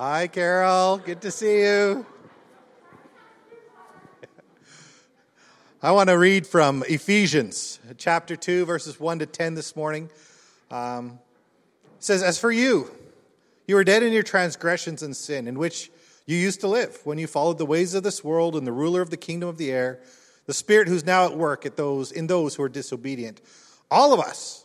[0.00, 0.98] Hi, Carol.
[0.98, 2.06] Good to see you.
[5.82, 10.08] I want to read from Ephesians chapter 2, verses 1 to 10 this morning.
[10.70, 11.18] Um,
[11.98, 12.92] says, As for you,
[13.66, 15.90] you were dead in your transgressions and sin, in which
[16.26, 19.02] you used to live when you followed the ways of this world and the ruler
[19.02, 19.98] of the kingdom of the air,
[20.46, 23.40] the spirit who's now at work at those, in those who are disobedient.
[23.90, 24.64] All of us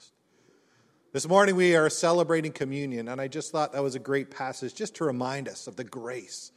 [1.13, 4.73] This morning we are celebrating communion, and I just thought that was a great passage
[4.73, 6.53] just to remind us of the grace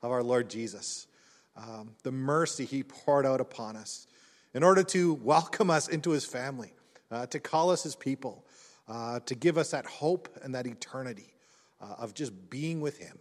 [0.00, 1.08] of our Lord Jesus,
[1.56, 4.06] um, the mercy he poured out upon us
[4.54, 6.72] in order to welcome us into his family,
[7.10, 8.44] uh, to call us his people,
[8.86, 11.34] uh, to give us that hope and that eternity
[11.80, 13.18] uh, of just being with him.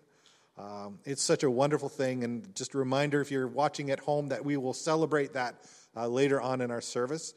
[0.55, 4.27] Um, it's such a wonderful thing, and just a reminder if you're watching at home
[4.27, 5.55] that we will celebrate that
[5.97, 7.33] uh, later on in our service.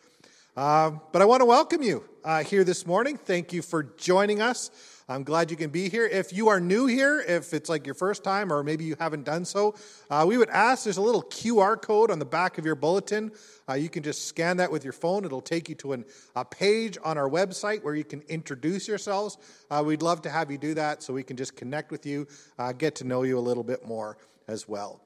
[0.58, 3.16] Uh, but I want to welcome you uh, here this morning.
[3.16, 4.72] Thank you for joining us.
[5.08, 6.04] I'm glad you can be here.
[6.04, 9.22] If you are new here, if it's like your first time or maybe you haven't
[9.22, 9.76] done so,
[10.10, 13.30] uh, we would ask there's a little QR code on the back of your bulletin.
[13.68, 15.24] Uh, you can just scan that with your phone.
[15.24, 16.04] It'll take you to an,
[16.34, 19.38] a page on our website where you can introduce yourselves.
[19.70, 22.26] Uh, we'd love to have you do that so we can just connect with you,
[22.58, 24.18] uh, get to know you a little bit more
[24.48, 25.00] as well.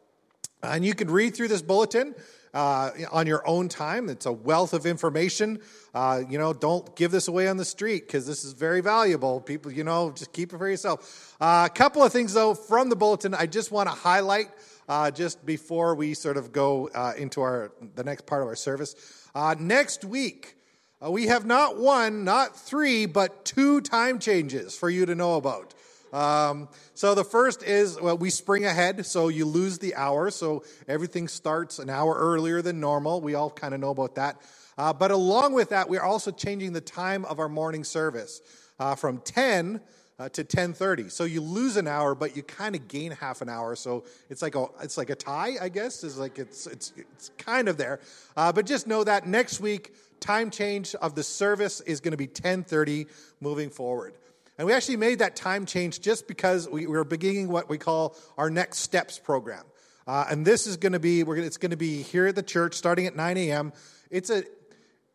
[0.63, 2.15] And you can read through this bulletin
[2.55, 4.09] uh, on your own time.
[4.09, 5.61] It's a wealth of information.
[5.95, 9.41] Uh, you know, don't give this away on the street because this is very valuable.
[9.41, 11.37] People, you know, just keep it for yourself.
[11.41, 14.49] Uh, a couple of things, though, from the bulletin I just want to highlight
[14.89, 18.57] uh, just before we sort of go uh, into our the next part of our
[18.57, 18.95] service.
[19.35, 20.57] Uh, next week,
[21.01, 25.75] we have not one, not three, but two time changes for you to know about.
[26.13, 30.65] Um, so the first is well, we spring ahead, so you lose the hour, so
[30.87, 33.21] everything starts an hour earlier than normal.
[33.21, 34.41] We all kind of know about that.
[34.77, 38.41] Uh, but along with that, we're also changing the time of our morning service
[38.79, 39.81] uh, from 10
[40.19, 41.11] uh, to 10:30.
[41.11, 43.75] So you lose an hour, but you kind of gain half an hour.
[43.75, 46.05] So it's like a it's like a tie, I guess.
[46.05, 48.01] Is like it's it's it's kind of there.
[48.37, 52.19] Uh, but just know that next week time change of the service is going to
[52.19, 53.07] be 10:30
[53.41, 54.15] moving forward.
[54.59, 58.17] And we actually made that time change just because we, we're beginning what we call
[58.37, 59.65] our Next Steps program.
[60.07, 62.43] Uh, and this is going to be, we're, it's going to be here at the
[62.43, 63.73] church starting at 9 a.m.
[64.11, 64.45] It's a,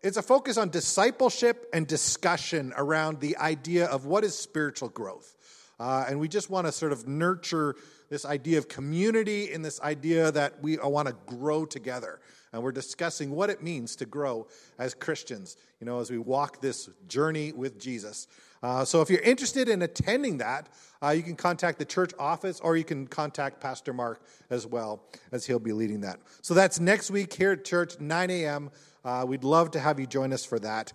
[0.02, 5.36] it's a focus on discipleship and discussion around the idea of what is spiritual growth.
[5.80, 7.76] Uh, and we just want to sort of nurture
[8.10, 12.20] this idea of community and this idea that we want to grow together.
[12.54, 14.48] And we're discussing what it means to grow
[14.80, 18.28] as Christians, you know, as we walk this journey with Jesus.
[18.64, 20.70] Uh, so if you're interested in attending that,
[21.04, 25.04] uh, you can contact the church office or you can contact Pastor Mark as well,
[25.32, 26.20] as he'll be leading that.
[26.42, 28.72] So that's next week here at church, 9 a.m.
[29.06, 30.94] Uh, we'd love to have you join us for that.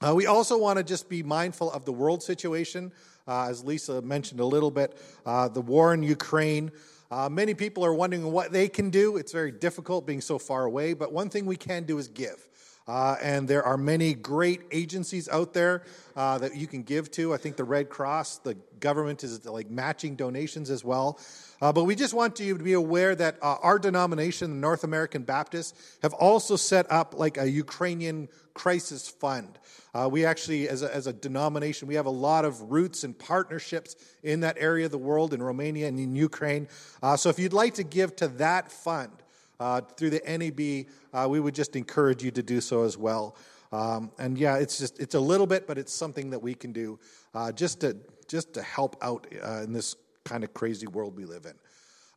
[0.00, 2.92] Uh, we also want to just be mindful of the world situation.
[3.26, 4.96] Uh, as Lisa mentioned a little bit,
[5.26, 6.70] uh, the war in Ukraine.
[7.10, 9.16] Uh, many people are wondering what they can do.
[9.16, 12.47] It's very difficult being so far away, but one thing we can do is give.
[12.88, 15.82] Uh, and there are many great agencies out there
[16.16, 17.34] uh, that you can give to.
[17.34, 21.20] I think the Red Cross, the government is like matching donations as well.
[21.60, 24.84] Uh, but we just want you to be aware that uh, our denomination, the North
[24.84, 29.58] American Baptists, have also set up like a Ukrainian crisis fund.
[29.94, 33.18] Uh, we actually, as a, as a denomination, we have a lot of roots and
[33.18, 36.68] partnerships in that area of the world, in Romania and in Ukraine.
[37.02, 39.12] Uh, so if you'd like to give to that fund,
[39.60, 43.36] uh, through the NAB, uh, we would just encourage you to do so as well.
[43.72, 46.72] Um, and yeah, it's just it's a little bit, but it's something that we can
[46.72, 46.98] do
[47.34, 47.96] uh, just to
[48.26, 51.54] just to help out uh, in this kind of crazy world we live in.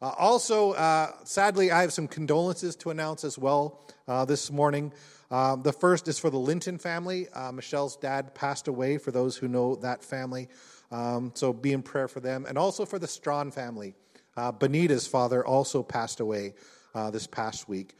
[0.02, 3.82] Uh, also, uh, sadly, I have some condolences to announce as well
[4.28, 4.92] this morning.
[5.30, 7.28] Um, the first is for the Linton family.
[7.54, 8.98] Michelle's dad passed away.
[8.98, 10.50] For those who know that family,
[10.92, 13.94] um, so be in prayer for them, and also for the Strawn family.
[14.36, 16.54] Benita's father also passed away
[16.94, 17.96] uh, this past week.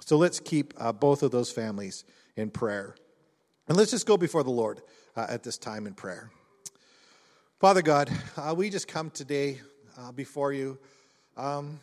[0.00, 2.04] So let's keep uh, both of those families
[2.36, 2.94] in prayer.
[3.68, 4.82] And let's just go before the Lord
[5.16, 6.30] uh, at this time in prayer.
[7.60, 9.60] Father God, uh, we just come today
[9.98, 10.78] uh, before you
[11.36, 11.80] um,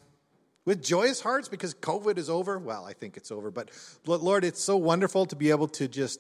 [0.66, 2.60] with joyous hearts because COVID is over.
[2.60, 3.72] Well, I think it's over, but
[4.06, 6.20] Lord, it's so wonderful to be able to just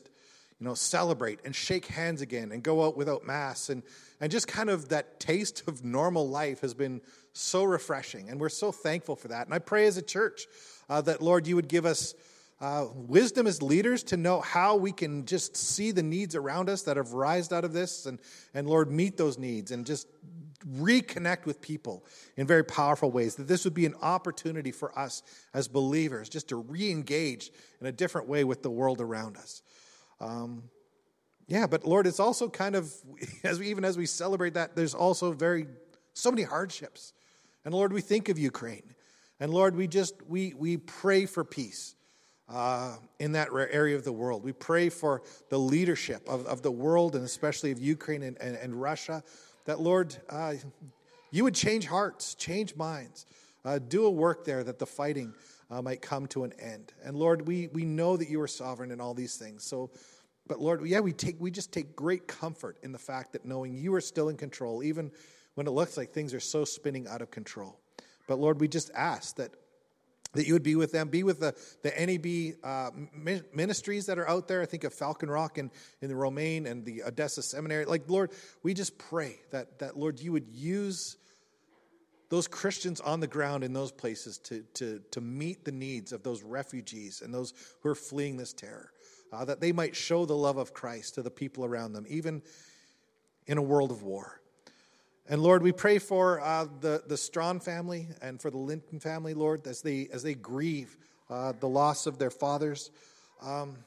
[0.60, 3.84] you know celebrate and shake hands again and go out without masks and
[4.20, 7.02] and just kind of that taste of normal life has been
[7.34, 10.48] so refreshing and we're so thankful for that and i pray as a church
[10.90, 12.14] uh, that lord you would give us
[12.62, 16.84] uh, wisdom as leaders to know how we can just see the needs around us
[16.84, 18.20] that have rised out of this and,
[18.54, 20.08] and Lord, meet those needs and just
[20.78, 22.06] reconnect with people
[22.38, 23.34] in very powerful ways.
[23.36, 25.24] That this would be an opportunity for us
[25.56, 27.50] as believers just to re engage
[27.80, 29.64] in a different way with the world around us.
[30.20, 30.66] Um,
[31.48, 32.94] yeah, but Lord, it's also kind of,
[33.44, 35.66] as we, even as we celebrate that, there's also very,
[36.14, 37.14] so many hardships.
[37.66, 38.94] And Lord, we think of Ukraine.
[39.40, 41.96] And Lord, we just, we, we pray for peace
[42.50, 44.44] uh, in that area of the world.
[44.44, 48.56] We pray for the leadership of, of the world and especially of Ukraine and, and,
[48.56, 49.24] and Russia,
[49.66, 50.56] that Lord, uh,
[51.32, 53.26] you would change hearts, change minds,
[53.64, 55.34] uh, do a work there that the fighting
[55.70, 56.92] uh, might come to an end.
[57.04, 59.64] And Lord, we, we know that you are sovereign in all these things.
[59.64, 59.90] So,
[60.48, 63.74] but Lord, yeah, we take we just take great comfort in the fact that knowing
[63.74, 65.12] you are still in control, even
[65.56, 67.80] when it looks like things are so spinning out of control.
[68.28, 69.52] But Lord, we just ask that
[70.34, 71.54] that you would be with them, be with the,
[71.84, 72.92] the NAB uh,
[73.54, 74.62] ministries that are out there.
[74.62, 75.70] I think of Falcon Rock and
[76.02, 77.86] in the Romaine and the Odessa Seminary.
[77.86, 78.32] Like, Lord,
[78.64, 81.18] we just pray that, that, Lord, you would use
[82.30, 86.24] those Christians on the ground in those places to, to, to meet the needs of
[86.24, 88.94] those refugees and those who are fleeing this terror,
[89.34, 92.42] uh, that they might show the love of Christ to the people around them, even
[93.48, 94.41] in a world of war.
[95.30, 99.34] And Lord, we pray for uh, the, the Strawn family and for the Linton family,
[99.34, 100.98] Lord, as they, as they grieve
[101.30, 102.92] uh, the loss of their fathers.
[103.42, 103.78] Um,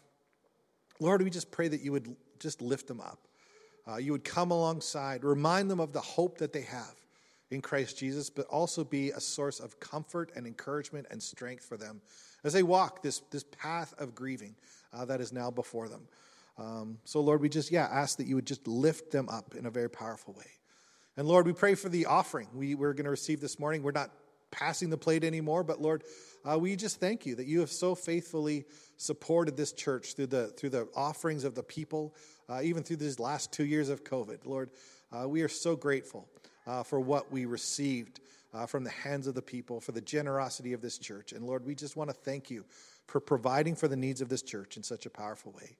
[1.00, 3.18] Lord, we just pray that you would just lift them up.
[3.86, 6.94] Uh, you would come alongside, remind them of the hope that they have
[7.50, 11.76] in Christ Jesus, but also be a source of comfort and encouragement and strength for
[11.76, 12.00] them
[12.44, 14.54] as they walk this, this path of grieving
[14.92, 16.08] uh, that is now before them.
[16.56, 19.66] Um, so, Lord, we just, yeah, ask that you would just lift them up in
[19.66, 20.46] a very powerful way.
[21.16, 23.82] And Lord, we pray for the offering we, we're going to receive this morning.
[23.82, 24.10] We're not
[24.50, 26.04] passing the plate anymore, but Lord,
[26.44, 28.64] uh, we just thank you that you have so faithfully
[28.96, 32.14] supported this church through the, through the offerings of the people,
[32.48, 34.44] uh, even through these last two years of COVID.
[34.44, 34.70] Lord,
[35.12, 36.28] uh, we are so grateful
[36.66, 38.20] uh, for what we received
[38.52, 41.32] uh, from the hands of the people, for the generosity of this church.
[41.32, 42.64] And Lord, we just want to thank you
[43.06, 45.76] for providing for the needs of this church in such a powerful way.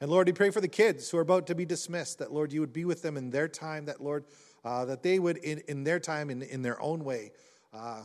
[0.00, 2.52] And Lord, we pray for the kids who are about to be dismissed, that Lord,
[2.52, 4.24] you would be with them in their time, that Lord,
[4.66, 7.30] uh, that they would, in, in their time, in, in their own way,
[7.72, 8.02] uh,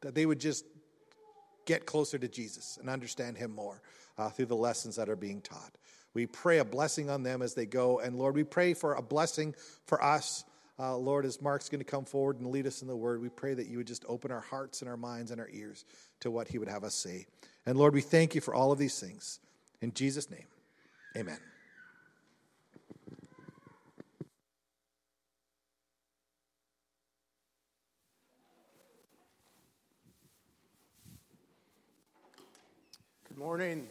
[0.00, 0.64] that they would just
[1.66, 3.82] get closer to Jesus and understand Him more
[4.16, 5.72] uh, through the lessons that are being taught.
[6.14, 7.98] We pray a blessing on them as they go.
[7.98, 9.56] And Lord, we pray for a blessing
[9.86, 10.44] for us.
[10.78, 13.28] Uh, Lord, as Mark's going to come forward and lead us in the word, we
[13.28, 15.84] pray that you would just open our hearts and our minds and our ears
[16.20, 17.26] to what he would have us say.
[17.66, 19.40] And Lord, we thank you for all of these things.
[19.80, 20.46] In Jesus' name,
[21.16, 21.38] amen.
[33.38, 33.86] Good morning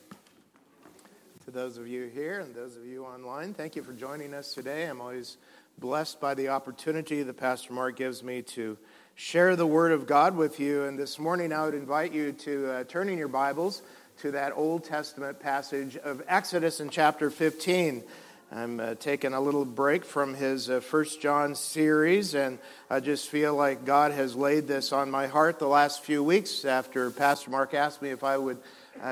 [1.45, 3.53] to those of you here and those of you online.
[3.53, 4.83] Thank you for joining us today.
[4.83, 5.37] I'm always
[5.77, 8.77] blessed by the opportunity that Pastor Mark gives me to
[9.15, 10.83] share the Word of God with you.
[10.83, 13.83] And this morning, I would invite you to uh, turn in your Bibles
[14.17, 18.03] to that Old Testament passage of Exodus in chapter 15.
[18.51, 23.29] I'm uh, taking a little break from his uh, First John series, and I just
[23.29, 27.49] feel like God has laid this on my heart the last few weeks after Pastor
[27.49, 28.57] Mark asked me if I would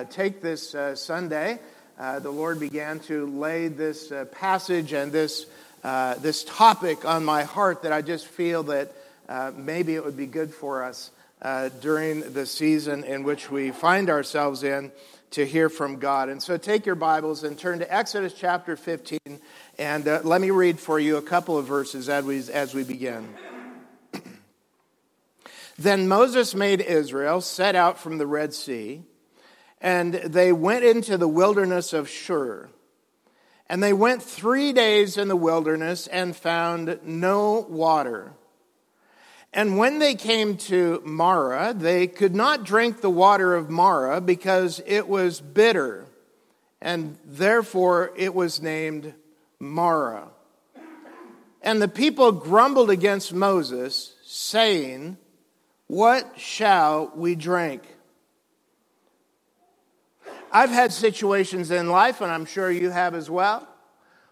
[0.10, 1.60] take this uh, Sunday,
[1.98, 5.46] uh, the Lord began to lay this uh, passage and this,
[5.84, 8.92] uh, this topic on my heart that I just feel that
[9.30, 11.12] uh, maybe it would be good for us
[11.80, 14.92] during the season in which we find ourselves in
[15.32, 16.30] to hear from God.
[16.30, 19.20] And so take your Bibles and turn to Exodus chapter 15,
[19.78, 23.28] and let me read for you a couple of verses as we, as we begin.
[25.78, 29.04] then Moses made Israel set out from the Red Sea
[29.82, 32.70] and they went into the wilderness of Shur.
[33.68, 38.34] And they went three days in the wilderness and found no water.
[39.56, 44.82] And when they came to Marah, they could not drink the water of Marah because
[44.86, 46.06] it was bitter,
[46.82, 49.14] and therefore it was named
[49.58, 50.28] Marah.
[51.62, 55.18] And the people grumbled against Moses, saying,
[55.88, 57.95] What shall we drink?
[60.56, 63.68] I've had situations in life, and I'm sure you have as well,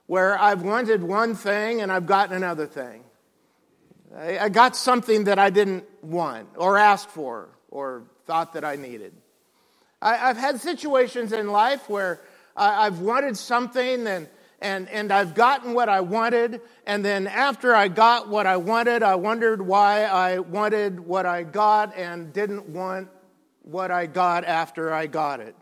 [0.05, 3.03] where I've wanted one thing and I've gotten another thing.
[4.17, 9.11] I got something that I didn't want or ask for or thought that I needed.
[10.01, 12.21] I've had situations in life where
[12.55, 14.29] I've wanted something and,
[14.61, 19.03] and, and I've gotten what I wanted, and then after I got what I wanted,
[19.03, 23.09] I wondered why I wanted what I got and didn't want
[23.63, 25.53] what I got after I got it.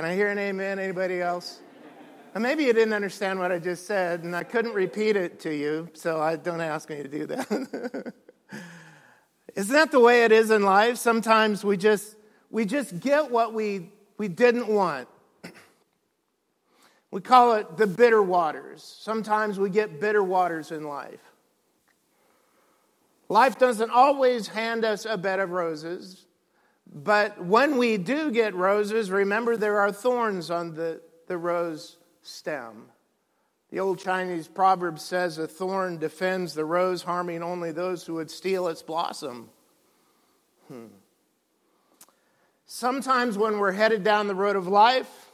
[0.00, 0.78] Can I hear an amen?
[0.78, 1.60] Anybody else?
[2.34, 5.90] Maybe you didn't understand what I just said, and I couldn't repeat it to you,
[5.92, 8.14] so I, don't ask me to do that.
[9.56, 10.96] Isn't that the way it is in life?
[10.96, 12.16] Sometimes we just
[12.50, 15.06] we just get what we we didn't want.
[17.10, 18.82] We call it the bitter waters.
[18.82, 21.20] Sometimes we get bitter waters in life.
[23.28, 26.24] Life doesn't always hand us a bed of roses.
[26.92, 32.86] But when we do get roses, remember there are thorns on the, the rose stem.
[33.70, 38.30] The old Chinese proverb says a thorn defends the rose, harming only those who would
[38.30, 39.50] steal its blossom.
[40.66, 40.86] Hmm.
[42.66, 45.30] Sometimes when we're headed down the road of life,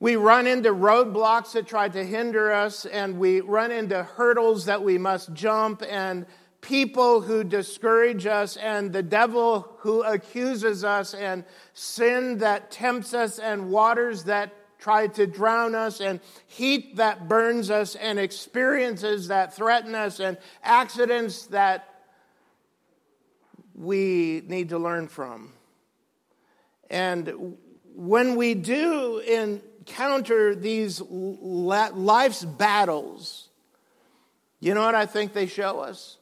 [0.00, 4.82] we run into roadblocks that try to hinder us, and we run into hurdles that
[4.82, 6.26] we must jump, and
[6.66, 11.44] people who discourage us and the devil who accuses us and
[11.74, 16.18] sin that tempts us and waters that try to drown us and
[16.48, 21.88] heat that burns us and experiences that threaten us and accidents that
[23.76, 25.52] we need to learn from.
[26.90, 27.56] And
[27.94, 33.50] when we do encounter these life's battles,
[34.58, 36.18] you know what I think they show us?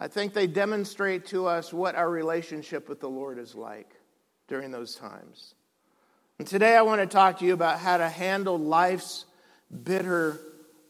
[0.00, 3.90] I think they demonstrate to us what our relationship with the Lord is like
[4.46, 5.54] during those times.
[6.38, 9.24] And today I want to talk to you about how to handle life's
[9.82, 10.40] bitter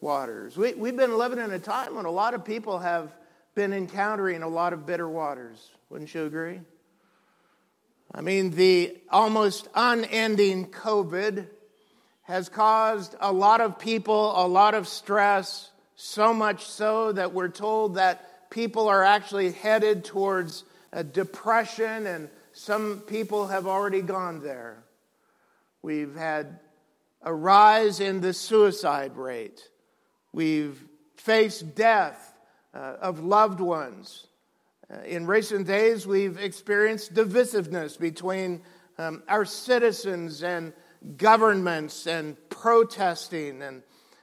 [0.02, 0.58] waters.
[0.58, 3.10] We, we've been living in a time when a lot of people have
[3.54, 5.70] been encountering a lot of bitter waters.
[5.88, 6.60] Wouldn't you agree?
[8.14, 11.46] I mean, the almost unending COVID
[12.22, 17.48] has caused a lot of people a lot of stress, so much so that we're
[17.48, 24.42] told that people are actually headed towards a depression, and some people have already gone
[24.42, 24.82] there.
[25.82, 26.58] We've had
[27.22, 29.68] a rise in the suicide rate.
[30.32, 30.82] We've
[31.16, 32.34] faced death
[32.74, 34.26] uh, of loved ones.
[34.90, 38.62] Uh, in recent days, we've experienced divisiveness between
[38.98, 40.72] um, our citizens and
[41.16, 43.62] governments and protesting.
[43.62, 43.82] And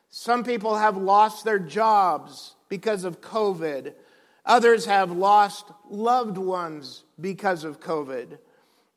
[0.09, 3.93] some people have lost their jobs because of COVID.
[4.45, 8.37] Others have lost loved ones because of COVID.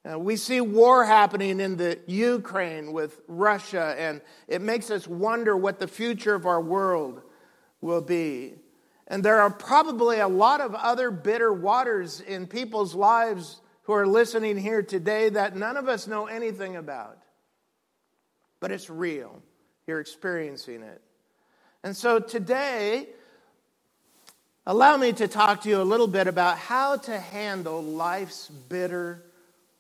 [0.09, 5.57] Uh, we see war happening in the Ukraine with Russia, and it makes us wonder
[5.57, 7.23] what the future of our world
[7.81, 8.55] will be.
[9.07, 14.07] And there are probably a lot of other bitter waters in people's lives who are
[14.07, 17.19] listening here today that none of us know anything about.
[18.61, 19.43] But it's real.
[19.87, 21.01] You're experiencing it.
[21.83, 23.09] And so today,
[24.71, 29.25] Allow me to talk to you a little bit about how to handle life's bitter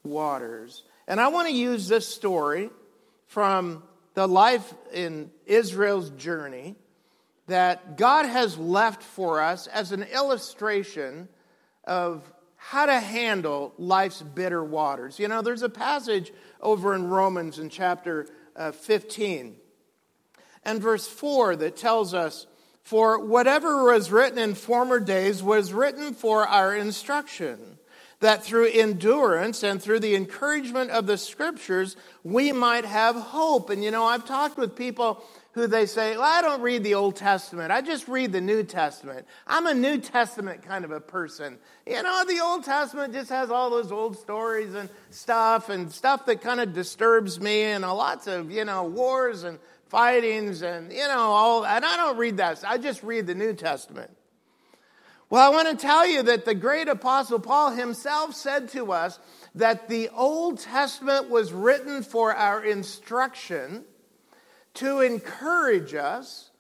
[0.02, 0.82] waters.
[1.06, 2.70] And I want to use this story
[3.26, 3.82] from
[4.14, 6.74] the life in Israel's journey
[7.48, 11.28] that God has left for us as an illustration
[11.84, 12.22] of
[12.56, 15.18] how to handle life's bitter waters.
[15.18, 18.26] You know, there's a passage over in Romans in chapter
[18.56, 19.54] uh, 15
[20.64, 22.46] and verse 4 that tells us
[22.88, 27.76] for whatever was written in former days was written for our instruction,
[28.20, 33.68] that through endurance and through the encouragement of the scriptures, we might have hope.
[33.68, 36.94] And you know, I've talked with people who they say, well, I don't read the
[36.94, 37.70] Old Testament.
[37.70, 39.26] I just read the New Testament.
[39.46, 41.58] I'm a New Testament kind of a person.
[41.86, 46.24] You know, the Old Testament just has all those old stories and stuff and stuff
[46.24, 51.06] that kind of disturbs me and lots of, you know, wars and fightings and, you
[51.06, 52.62] know, all, and I don't read that.
[52.66, 54.10] I just read the New Testament.
[55.30, 59.18] Well, I want to tell you that the great apostle Paul himself said to us
[59.54, 63.84] that the Old Testament was written for our instruction
[64.74, 66.50] to encourage us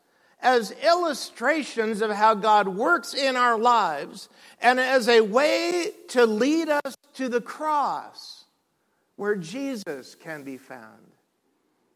[0.40, 4.28] as illustrations of how God works in our lives
[4.60, 8.44] and as a way to lead us to the cross
[9.16, 11.12] where Jesus can be found.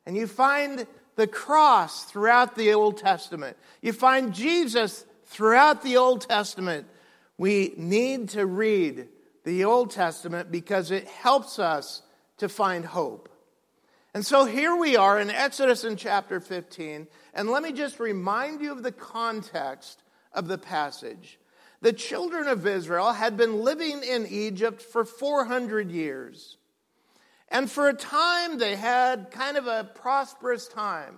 [0.06, 0.86] And you find
[1.16, 3.57] the cross throughout the Old Testament.
[3.81, 6.87] You find Jesus throughout the Old Testament.
[7.38, 9.09] We need to read
[9.45, 12.02] the Old Testament because it helps us
[12.38, 13.28] to find hope.
[14.14, 18.61] And so here we are in Exodus in chapter 15, and let me just remind
[18.61, 20.02] you of the context
[20.35, 21.38] of the passage.
[21.81, 26.59] The children of Israel had been living in Egypt for 400 years.
[27.52, 31.16] And for a time, they had kind of a prosperous time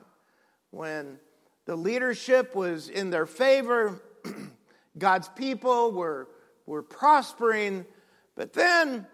[0.72, 1.20] when
[1.64, 4.02] the leadership was in their favor,
[4.98, 6.28] God's people were,
[6.66, 7.86] were prospering,
[8.34, 9.06] but then,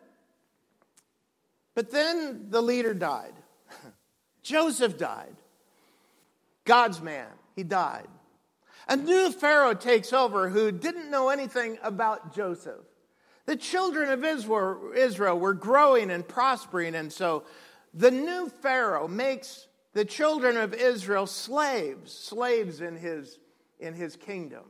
[1.75, 3.35] but then the leader died.
[4.43, 5.37] Joseph died.
[6.65, 8.09] God's man, he died.
[8.89, 12.81] A new Pharaoh takes over who didn't know anything about Joseph.
[13.51, 14.25] The children of
[14.95, 17.43] Israel were growing and prospering, and so
[17.93, 23.41] the new Pharaoh makes the children of Israel slaves, slaves in his,
[23.81, 24.63] in his kingdom.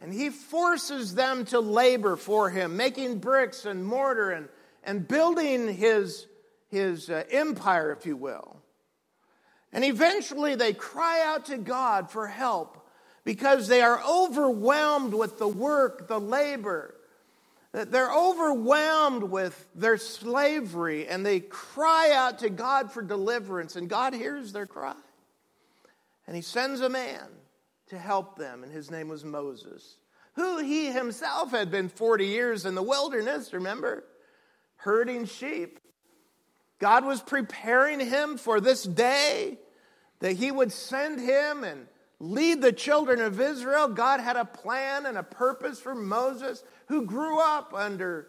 [0.00, 4.48] And he forces them to labor for him, making bricks and mortar and,
[4.82, 6.26] and building his,
[6.66, 8.60] his uh, empire, if you will.
[9.72, 12.88] And eventually they cry out to God for help
[13.22, 16.96] because they are overwhelmed with the work, the labor.
[17.72, 24.14] They're overwhelmed with their slavery and they cry out to God for deliverance, and God
[24.14, 24.94] hears their cry.
[26.26, 27.28] And He sends a man
[27.88, 29.96] to help them, and his name was Moses,
[30.34, 34.04] who he himself had been 40 years in the wilderness, remember?
[34.76, 35.80] Herding sheep.
[36.78, 39.58] God was preparing him for this day
[40.20, 41.86] that he would send him and
[42.20, 43.88] lead the children of Israel.
[43.88, 48.28] God had a plan and a purpose for Moses, who grew up under,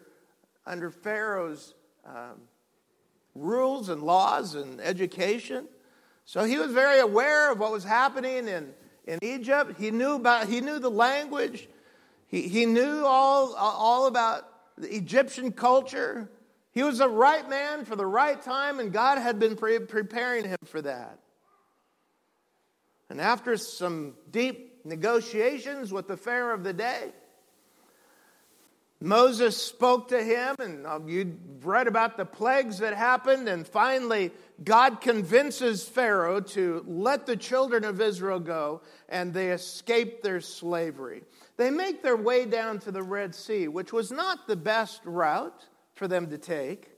[0.66, 1.74] under Pharaoh's
[2.06, 2.40] um,
[3.34, 5.66] rules and laws and education.
[6.24, 8.72] So he was very aware of what was happening in,
[9.06, 9.78] in Egypt.
[9.78, 11.68] He knew, about, he knew the language,
[12.28, 14.46] he, he knew all, all about
[14.78, 16.30] the Egyptian culture.
[16.72, 20.44] He was the right man for the right time, and God had been pre- preparing
[20.44, 21.18] him for that.
[23.08, 27.10] And after some deep negotiations with the Pharaoh of the day,
[29.00, 34.30] Moses spoke to him, and um, you read about the plagues that happened, and finally,
[34.62, 41.22] God convinces Pharaoh to let the children of Israel go, and they escape their slavery.
[41.56, 45.66] They make their way down to the Red Sea, which was not the best route
[45.94, 46.90] for them to take.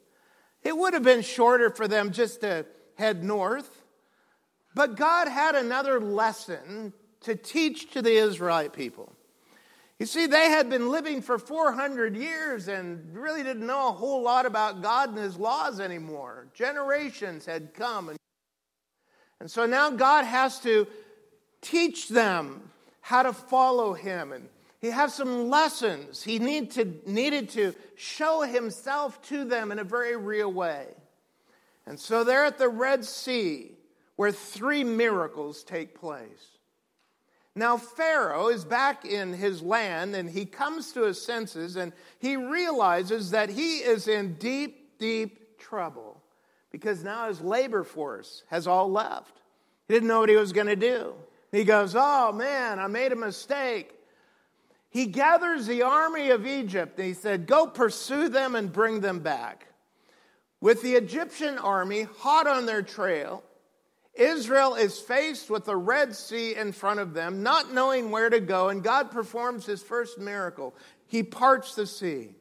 [0.64, 3.82] It would have been shorter for them just to head north.
[4.74, 9.12] But God had another lesson to teach to the Israelite people.
[10.02, 14.20] You see, they had been living for 400 years and really didn't know a whole
[14.20, 16.48] lot about God and His laws anymore.
[16.54, 18.08] Generations had come.
[18.08, 18.18] And,
[19.38, 20.88] and so now God has to
[21.60, 22.68] teach them
[23.00, 24.32] how to follow Him.
[24.32, 24.48] And
[24.80, 26.20] He has some lessons.
[26.20, 30.88] He need to, needed to show Himself to them in a very real way.
[31.86, 33.76] And so they're at the Red Sea
[34.16, 36.58] where three miracles take place.
[37.54, 42.36] Now, Pharaoh is back in his land and he comes to his senses and he
[42.36, 46.22] realizes that he is in deep, deep trouble
[46.70, 49.42] because now his labor force has all left.
[49.86, 51.14] He didn't know what he was going to do.
[51.50, 53.92] He goes, Oh man, I made a mistake.
[54.88, 59.18] He gathers the army of Egypt and he said, Go pursue them and bring them
[59.18, 59.66] back.
[60.62, 63.42] With the Egyptian army hot on their trail,
[64.14, 68.40] Israel is faced with the Red Sea in front of them, not knowing where to
[68.40, 70.74] go, and God performs his first miracle.
[71.06, 72.34] He parts the sea.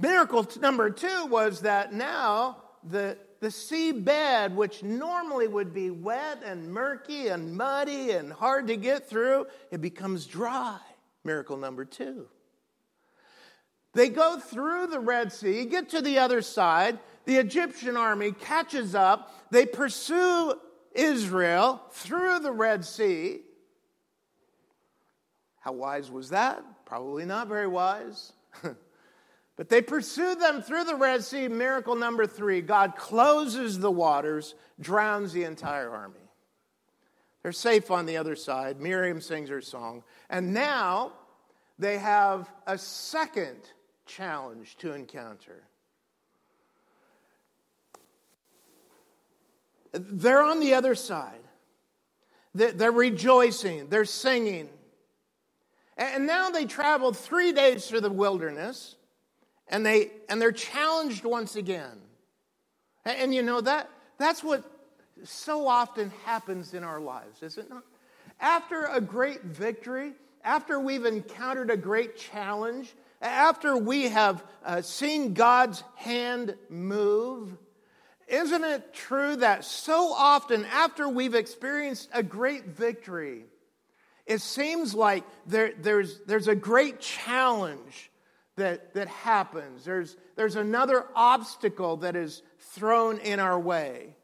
[0.00, 6.72] Miracle number two was that now the, the seabed, which normally would be wet and
[6.72, 10.80] murky and muddy and hard to get through, it becomes dry.
[11.22, 12.26] Miracle number two.
[13.92, 18.94] They go through the Red Sea, get to the other side, the Egyptian army catches
[18.94, 19.34] up.
[19.50, 20.54] They pursue
[20.92, 23.40] Israel through the Red Sea.
[25.60, 26.64] How wise was that?
[26.84, 28.32] Probably not very wise.
[29.56, 31.48] but they pursue them through the Red Sea.
[31.48, 36.18] Miracle number three God closes the waters, drowns the entire army.
[37.42, 38.80] They're safe on the other side.
[38.80, 40.04] Miriam sings her song.
[40.30, 41.12] And now
[41.78, 43.58] they have a second
[44.06, 45.64] challenge to encounter.
[49.92, 51.38] They're on the other side.
[52.54, 54.68] They're rejoicing, they're singing.
[55.96, 58.96] And now they traveled three days through the wilderness,
[59.68, 61.98] and, they, and they're challenged once again.
[63.04, 64.64] And you know, that, that's what
[65.24, 67.84] so often happens in our lives, is it not?
[68.40, 70.12] After a great victory,
[70.44, 77.56] after we've encountered a great challenge, after we have uh, seen God's hand move,
[78.28, 83.44] isn't it true that so often after we've experienced a great victory,
[84.26, 88.10] it seems like there, there's, there's a great challenge
[88.56, 89.84] that, that happens.
[89.84, 94.14] There's, there's another obstacle that is thrown in our way.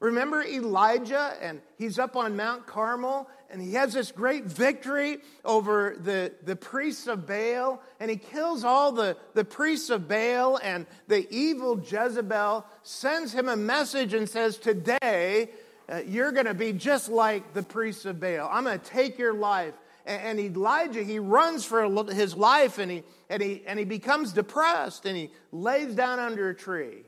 [0.00, 5.96] Remember Elijah, and he's up on Mount Carmel, and he has this great victory over
[5.98, 10.86] the, the priests of Baal, and he kills all the, the priests of Baal, and
[11.08, 15.50] the evil Jezebel sends him a message and says, Today,
[15.88, 18.48] uh, you're going to be just like the priests of Baal.
[18.52, 19.74] I'm going to take your life.
[20.04, 24.34] And, and Elijah, he runs for his life, and he, and, he, and he becomes
[24.34, 27.04] depressed, and he lays down under a tree.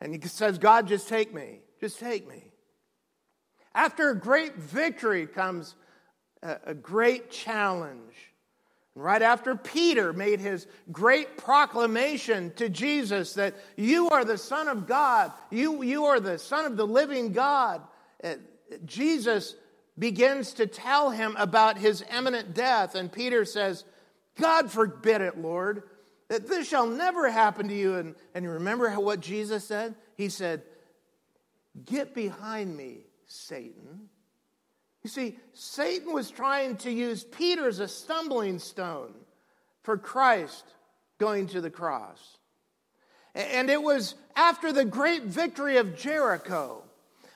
[0.00, 1.60] And he says, God, just take me.
[1.80, 2.44] Just take me.
[3.74, 5.74] After a great victory comes
[6.42, 8.14] a, great challenge.
[8.94, 14.68] And right after Peter made his great proclamation to Jesus that you are the Son
[14.68, 17.82] of God, you, you are the Son of the living God,
[18.24, 18.34] uh,
[18.84, 19.54] Jesus
[19.98, 22.94] begins to tell him about his imminent death.
[22.94, 23.84] And Peter says,
[24.40, 25.82] God forbid it, Lord,
[26.28, 27.96] that this shall never happen to you.
[27.96, 29.94] And, and you remember what Jesus said?
[30.16, 30.62] He said,
[31.84, 34.08] Get behind me, Satan.
[35.02, 39.14] You see, Satan was trying to use Peter as a stumbling stone
[39.82, 40.64] for Christ
[41.18, 42.38] going to the cross.
[43.34, 46.82] And it was after the great victory of Jericho,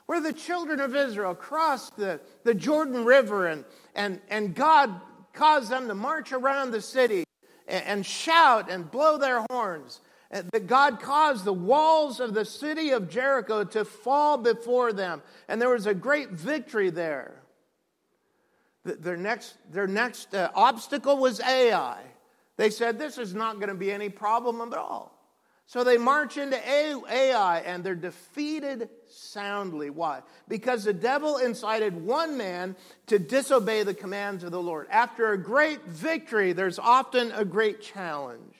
[0.07, 4.91] where the children of Israel crossed the, the Jordan River and, and, and God
[5.33, 7.25] caused them to march around the city
[7.67, 10.01] and, and shout and blow their horns
[10.35, 15.23] that God caused the walls of the city of Jericho to fall before them.
[15.47, 17.41] And there was a great victory there.
[18.85, 22.03] Their next, their next uh, obstacle was Ai.
[22.57, 25.15] They said, This is not going to be any problem at all.
[25.67, 29.89] So they march into Ai and they're defeated soundly.
[29.89, 30.21] Why?
[30.47, 34.89] Because the devil incited one man to disobey the commands of the Lord.
[34.91, 38.55] After a great victory, there's often a great challenge.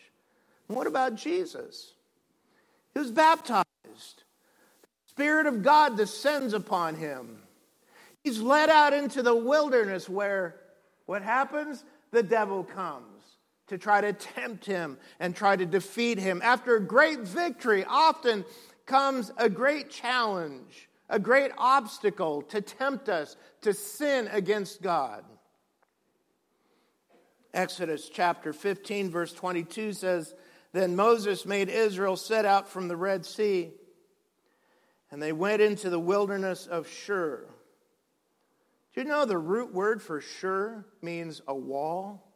[0.67, 1.93] What about Jesus?
[2.93, 3.67] He was baptized.
[3.85, 7.39] The Spirit of God descends upon him.
[8.23, 10.57] He's led out into the wilderness where
[11.07, 11.85] what happens?
[12.11, 13.25] The devil comes
[13.67, 16.41] to try to tempt him and try to defeat him.
[16.43, 18.45] After a great victory, often
[18.87, 25.25] comes a great challenge, a great obstacle to tempt us to sin against God.
[27.53, 30.35] Exodus chapter 15, verse 22 says,
[30.75, 33.71] then Moses made Israel set out from the Red Sea,
[35.09, 37.47] and they went into the wilderness of Shur.
[38.93, 42.29] Do you know the root word for Shur means a wall?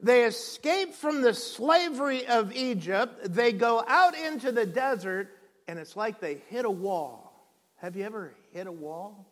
[0.00, 3.32] They escape from the slavery of Egypt.
[3.32, 5.28] They go out into the desert,
[5.68, 7.48] and it's like they hit a wall.
[7.76, 9.28] Have you ever hit a wall?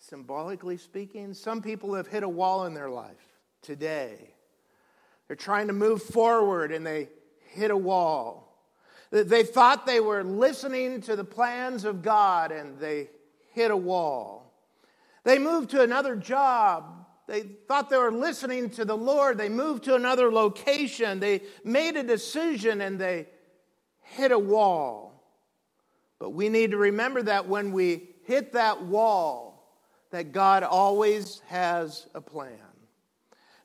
[0.00, 4.34] Symbolically speaking, some people have hit a wall in their life today.
[5.30, 7.08] They're trying to move forward and they
[7.50, 8.66] hit a wall.
[9.12, 13.10] They thought they were listening to the plans of God and they
[13.52, 14.52] hit a wall.
[15.22, 17.06] They moved to another job.
[17.28, 19.38] They thought they were listening to the Lord.
[19.38, 21.20] They moved to another location.
[21.20, 23.28] They made a decision and they
[24.00, 25.30] hit a wall.
[26.18, 29.78] But we need to remember that when we hit that wall,
[30.10, 32.69] that God always has a plan.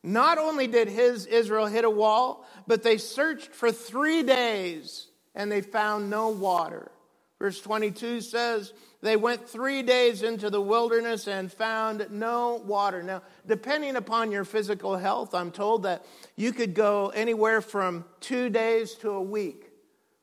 [0.06, 5.52] Not only did his Israel hit a wall, but they searched for three days and
[5.52, 6.91] they found no water.
[7.39, 13.02] Verse 22 says, They went three days into the wilderness and found no water.
[13.02, 18.50] Now, depending upon your physical health, I'm told that you could go anywhere from two
[18.50, 19.72] days to a week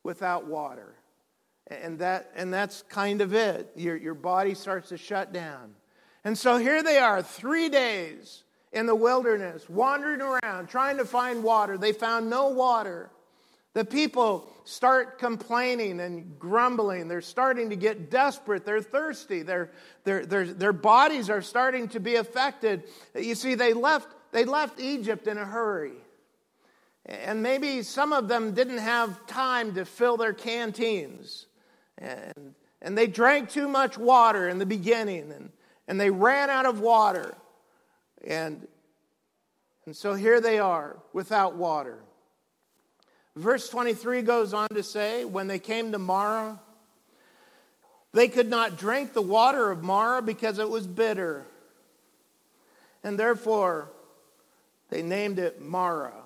[0.04, 0.94] without water.
[1.66, 3.72] And, that, and that's kind of it.
[3.74, 5.74] Your, your body starts to shut down.
[6.24, 11.42] And so here they are, three days in the wilderness, wandering around, trying to find
[11.42, 11.76] water.
[11.76, 13.10] They found no water.
[13.74, 17.08] The people start complaining and grumbling.
[17.08, 18.64] They're starting to get desperate.
[18.64, 19.42] They're thirsty.
[19.42, 19.70] Their,
[20.04, 22.84] their, their, their bodies are starting to be affected.
[23.14, 25.92] You see, they left, they left Egypt in a hurry.
[27.06, 31.46] And maybe some of them didn't have time to fill their canteens.
[31.98, 35.50] And, and they drank too much water in the beginning, and,
[35.88, 37.34] and they ran out of water.
[38.26, 38.66] And,
[39.86, 41.98] and so here they are without water.
[43.34, 46.60] Verse 23 goes on to say, when they came to Marah,
[48.12, 51.46] They could not drink the water of Marah because it was bitter.
[53.02, 53.90] And therefore,
[54.90, 56.22] they named it Marah.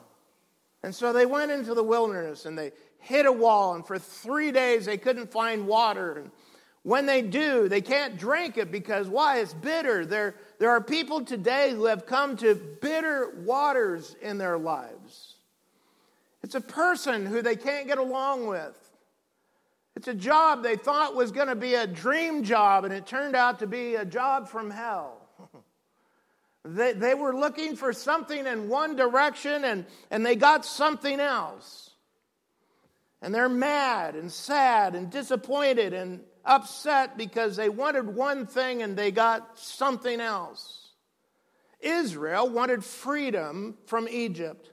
[0.82, 4.50] And so they went into the wilderness and they hit a wall, and for three
[4.50, 6.14] days they couldn't find water.
[6.14, 6.30] And
[6.86, 9.40] when they do, they can't drink it because why?
[9.40, 10.06] It's bitter.
[10.06, 15.34] There, there are people today who have come to bitter waters in their lives.
[16.44, 18.78] It's a person who they can't get along with.
[19.96, 23.34] It's a job they thought was going to be a dream job, and it turned
[23.34, 25.26] out to be a job from hell.
[26.64, 31.90] they, they were looking for something in one direction, and, and they got something else.
[33.22, 38.96] And they're mad and sad and disappointed and upset because they wanted one thing and
[38.96, 40.90] they got something else.
[41.80, 44.70] Israel wanted freedom from Egypt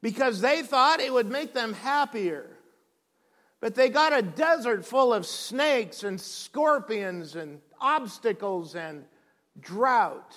[0.00, 2.56] because they thought it would make them happier.
[3.60, 9.04] But they got a desert full of snakes and scorpions and obstacles and
[9.60, 10.36] drought.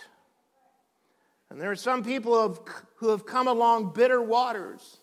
[1.50, 2.60] And there are some people who have,
[2.98, 4.98] who have come along bitter waters.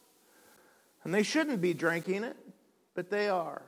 [1.02, 2.36] And they shouldn't be drinking it,
[2.94, 3.62] but they are.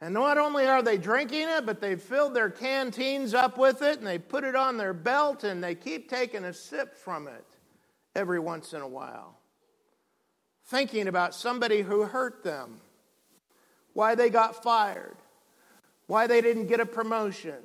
[0.00, 3.98] And not only are they drinking it, but they've filled their canteens up with it
[3.98, 7.44] and they put it on their belt and they keep taking a sip from it
[8.14, 9.36] every once in a while
[10.66, 12.80] thinking about somebody who hurt them,
[13.92, 15.16] why they got fired,
[16.06, 17.58] why they didn't get a promotion,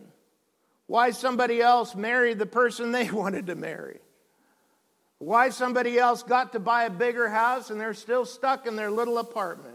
[0.87, 3.99] why somebody else married the person they wanted to marry,
[5.17, 8.91] why somebody else got to buy a bigger house and they're still stuck in their
[8.91, 9.70] little apartment,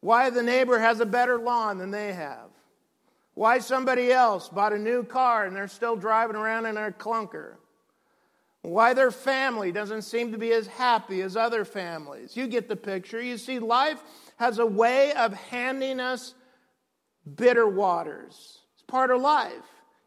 [0.00, 2.50] why the neighbor has a better lawn than they have.
[3.34, 7.56] Why somebody else bought a new car and they're still driving around in a clunker
[8.62, 12.36] why their family doesn't seem to be as happy as other families.
[12.36, 13.20] You get the picture.
[13.20, 14.02] You see, life
[14.36, 16.34] has a way of handing us
[17.36, 18.58] bitter waters.
[18.74, 19.52] It's part of life.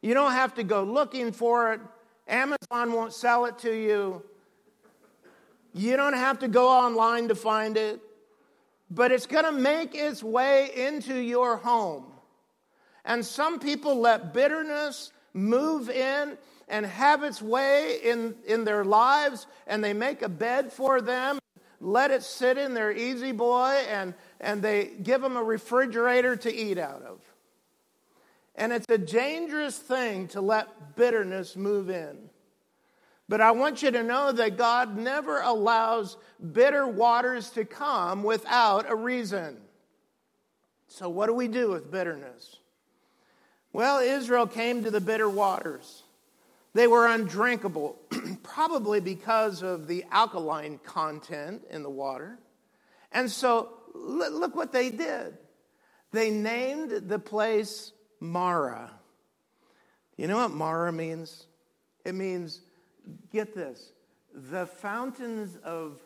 [0.01, 1.82] You don't have to go looking for it,
[2.27, 4.23] Amazon won't sell it to you.
[5.73, 7.99] You don't have to go online to find it,
[8.93, 12.06] but it's going to make its way into your home.
[13.06, 19.47] And some people let bitterness move in and have its way in, in their lives,
[19.65, 21.39] and they make a bed for them,
[21.82, 26.53] let it sit in their easy boy, and, and they give them a refrigerator to
[26.53, 27.19] eat out of.
[28.56, 32.29] And it's a dangerous thing to let bitterness move in.
[33.29, 36.17] But I want you to know that God never allows
[36.51, 39.57] bitter waters to come without a reason.
[40.88, 42.57] So, what do we do with bitterness?
[43.71, 46.03] Well, Israel came to the bitter waters.
[46.73, 47.97] They were undrinkable,
[48.43, 52.39] probably because of the alkaline content in the water.
[53.12, 55.38] And so, look what they did.
[56.12, 58.91] They named the place Marah.
[60.17, 61.47] You know what Marah means?
[62.05, 62.62] It means,
[63.32, 63.94] get this,
[64.34, 66.00] the fountains of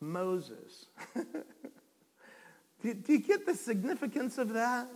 [0.00, 0.86] Moses.
[2.82, 4.88] do, do you get the significance of that?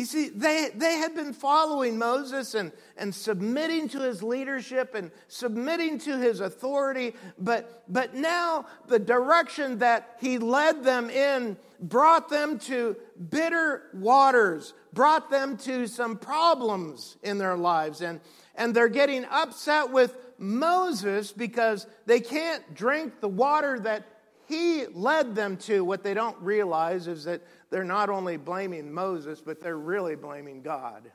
[0.00, 5.10] You see, they, they had been following Moses and, and submitting to his leadership and
[5.28, 12.30] submitting to his authority, but, but now the direction that he led them in brought
[12.30, 12.96] them to
[13.28, 18.00] bitter waters, brought them to some problems in their lives.
[18.00, 18.20] And,
[18.60, 24.04] and they're getting upset with Moses because they can't drink the water that
[24.48, 25.82] he led them to.
[25.82, 30.60] What they don't realize is that they're not only blaming Moses, but they're really blaming
[30.60, 31.10] God.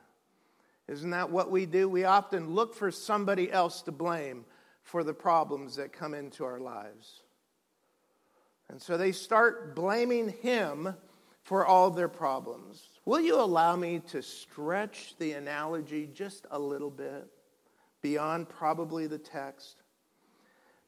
[0.88, 1.88] Isn't that what we do?
[1.88, 4.44] We often look for somebody else to blame
[4.82, 7.22] for the problems that come into our lives.
[8.68, 10.96] And so they start blaming him
[11.44, 12.82] for all their problems.
[13.04, 17.28] Will you allow me to stretch the analogy just a little bit
[18.02, 19.82] beyond probably the text?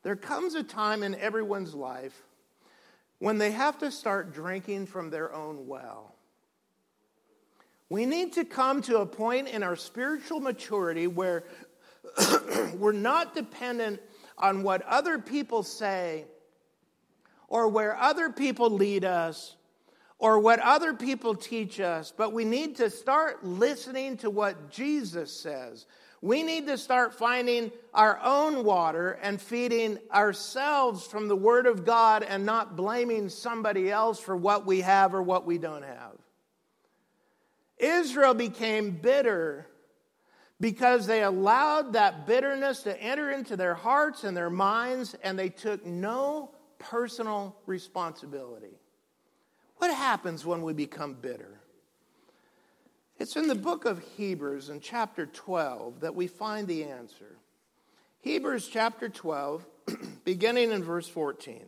[0.02, 2.22] There comes a time in everyone's life
[3.18, 6.14] when they have to start drinking from their own well.
[7.90, 11.44] We need to come to a point in our spiritual maturity where
[12.74, 14.00] we're not dependent
[14.36, 16.26] on what other people say
[17.48, 19.56] or where other people lead us
[20.18, 25.32] or what other people teach us, but we need to start listening to what Jesus
[25.32, 25.86] says.
[26.20, 31.84] We need to start finding our own water and feeding ourselves from the Word of
[31.84, 36.16] God and not blaming somebody else for what we have or what we don't have.
[37.78, 39.66] Israel became bitter
[40.60, 45.48] because they allowed that bitterness to enter into their hearts and their minds and they
[45.48, 48.80] took no personal responsibility.
[49.76, 51.57] What happens when we become bitter?
[53.18, 57.36] It's in the book of Hebrews in chapter 12 that we find the answer.
[58.20, 59.66] Hebrews chapter 12,
[60.24, 61.64] beginning in verse 14.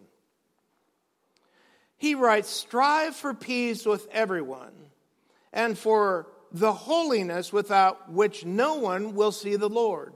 [1.97, 4.73] He writes, Strive for peace with everyone
[5.53, 10.15] and for the holiness without which no one will see the Lord.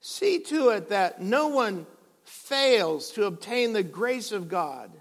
[0.00, 1.84] See to it that no one
[2.22, 4.92] fails to obtain the grace of God,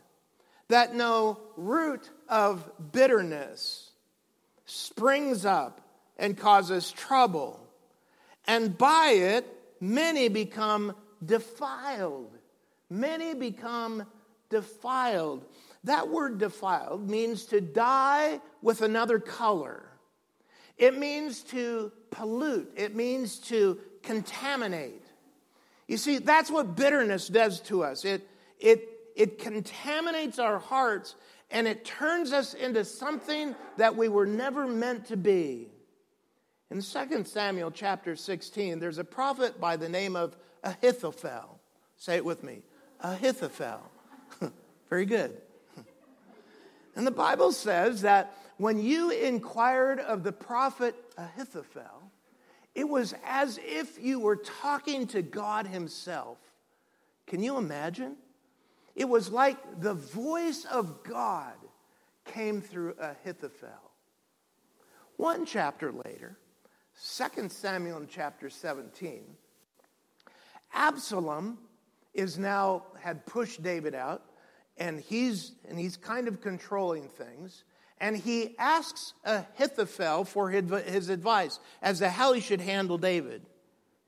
[0.69, 3.86] that no root of bitterness
[4.67, 5.81] springs up
[6.17, 7.59] and causes trouble,
[8.45, 9.45] and by it
[9.79, 12.37] many become defiled.
[12.89, 14.05] Many become
[14.49, 15.45] defiled.
[15.83, 19.83] That word defiled means to dye with another color.
[20.77, 22.71] It means to pollute.
[22.75, 25.03] It means to contaminate.
[25.87, 28.05] You see, that's what bitterness does to us.
[28.05, 28.27] It,
[28.59, 31.15] it, it contaminates our hearts
[31.49, 35.69] and it turns us into something that we were never meant to be.
[36.69, 41.59] In 2 Samuel chapter 16, there's a prophet by the name of Ahithophel.
[41.95, 42.61] Say it with me
[42.99, 43.81] Ahithophel.
[44.89, 45.41] Very good.
[46.95, 52.11] and the Bible says that when you inquired of the prophet Ahithophel,
[52.75, 56.37] it was as if you were talking to God Himself.
[57.25, 58.17] Can you imagine?
[58.97, 61.53] It was like the voice of God
[62.25, 63.91] came through Ahithophel.
[65.17, 66.35] One chapter later,
[67.35, 69.23] 2 Samuel chapter 17,
[70.73, 71.59] Absalom
[72.15, 74.23] is now had pushed David out
[74.79, 77.65] and he's and he's kind of controlling things
[77.99, 83.43] and he asks Ahithophel for his advice as to how he should handle David.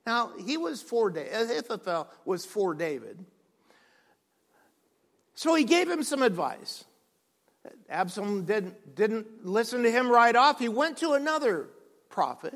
[0.08, 1.32] Now, he was for David.
[1.34, 3.24] Ahithophel was for David.
[5.40, 6.84] So he gave him some advice.
[7.90, 10.60] Absalom didn't, didn't listen to him right off.
[10.60, 11.70] He went to another
[12.10, 12.56] prophet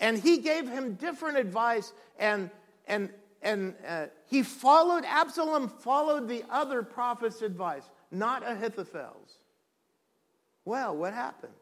[0.00, 2.50] and he gave him different advice and,
[2.88, 9.36] and, and uh, he followed, Absalom followed the other prophet's advice, not Ahithophel's.
[10.64, 11.54] Well, what happened?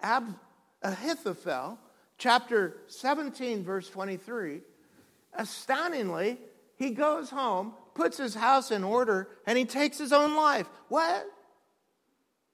[0.00, 0.38] Ab-
[0.80, 1.78] Ahithophel,
[2.16, 4.62] chapter 17, verse 23,
[5.34, 6.38] astoundingly,
[6.76, 10.68] he goes home, puts his house in order, and he takes his own life.
[10.88, 11.26] What?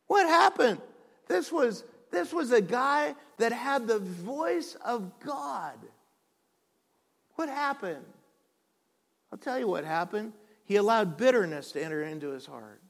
[0.06, 0.80] What happened?
[1.28, 5.78] This was, this was a guy that had the voice of God.
[7.36, 8.04] What happened?
[9.32, 10.32] I'll tell you what happened.
[10.64, 12.82] He allowed bitterness to enter into his heart.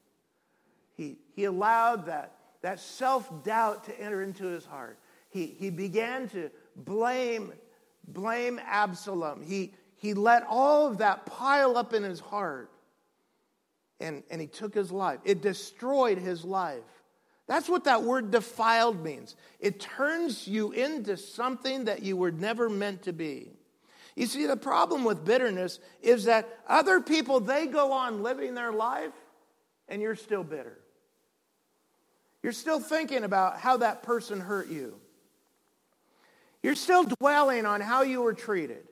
[0.97, 4.99] He, he allowed that, that self doubt to enter into his heart.
[5.31, 7.53] He, he began to blame,
[8.09, 9.43] blame Absalom.
[9.43, 12.71] He, he let all of that pile up in his heart
[14.01, 15.21] and, and he took his life.
[15.27, 16.81] It destroyed his life.
[17.47, 19.37] That's what that word defiled means.
[19.59, 23.51] It turns you into something that you were never meant to be.
[24.17, 28.73] You see, the problem with bitterness is that other people, they go on living their
[28.73, 29.13] life
[29.87, 30.79] and you're still bitter.
[32.43, 34.95] You're still thinking about how that person hurt you.
[36.63, 38.87] You're still dwelling on how you were treated.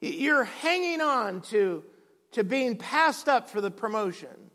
[0.00, 1.84] You're hanging on to,
[2.32, 4.50] to being passed up for the promotion.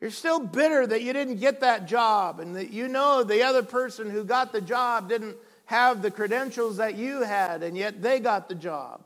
[0.00, 3.62] You're still bitter that you didn't get that job and that you know the other
[3.62, 8.20] person who got the job didn't have the credentials that you had and yet they
[8.20, 9.02] got the job.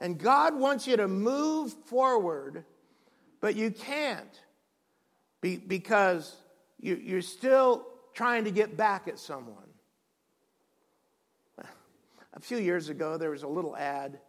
[0.00, 2.64] And God wants you to move forward,
[3.40, 4.40] but you can't
[5.40, 6.34] be, because
[6.80, 9.69] you, you're still trying to get back at someone.
[12.34, 14.20] A few years ago, there was a little ad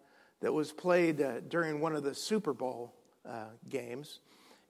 [0.42, 2.94] that was played uh, during one of the Super Bowl
[3.30, 4.20] uh, games,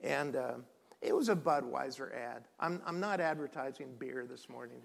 [0.02, 0.54] and uh,
[1.00, 2.44] it was a Budweiser ad.
[2.60, 4.78] I'm, I'm not advertising beer this morning.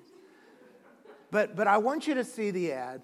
[1.30, 3.02] But, but I want you to see the ad,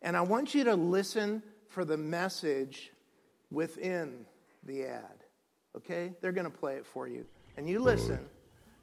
[0.00, 2.92] and I want you to listen for the message
[3.50, 4.24] within
[4.62, 5.24] the ad.
[5.76, 6.12] Okay?
[6.20, 7.24] They're going to play it for you.
[7.56, 8.20] And you listen.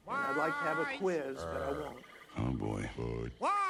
[0.08, 1.96] And I'd like to have a quiz, but I won't.
[2.38, 2.88] Oh boy.
[3.38, 3.61] Why?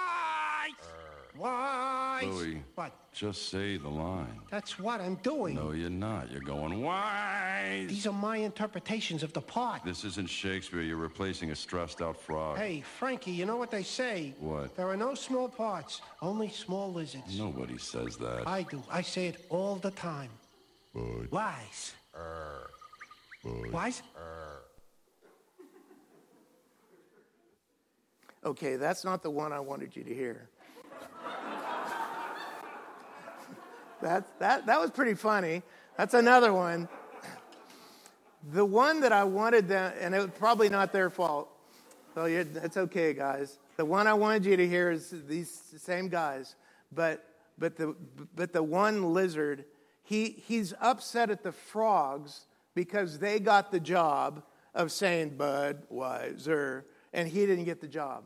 [1.36, 2.22] Why?
[2.24, 2.92] Louis, What?
[3.12, 4.40] just say the line.
[4.50, 5.54] That's what I'm doing.
[5.54, 6.30] No, you're not.
[6.30, 7.88] You're going wise.
[7.88, 9.82] These are my interpretations of the part.
[9.84, 10.82] This isn't Shakespeare.
[10.82, 12.58] You're replacing a stressed out frog.
[12.58, 14.34] Hey, Frankie, you know what they say?
[14.40, 14.76] What?
[14.76, 17.38] There are no small parts, only small lizards.
[17.38, 18.46] Nobody says that.
[18.46, 18.82] I do.
[18.90, 20.30] I say it all the time.
[20.94, 21.28] Bud.
[21.30, 21.94] Wise.
[23.42, 23.72] Bud.
[23.72, 24.02] Wise?
[28.44, 30.48] Okay, that's not the one I wanted you to hear.
[34.02, 35.62] That, that, that was pretty funny.
[35.96, 36.88] That's another one.
[38.52, 41.48] The one that I wanted them, and it was probably not their fault,
[42.16, 43.58] you're, that's okay, guys.
[43.76, 46.56] The one I wanted you to hear is these same guys,
[46.92, 47.24] but
[47.58, 47.94] but the
[48.34, 49.64] but the one lizard,
[50.02, 54.42] he he's upset at the frogs because they got the job
[54.74, 58.24] of saying Budweiser, and he didn't get the job.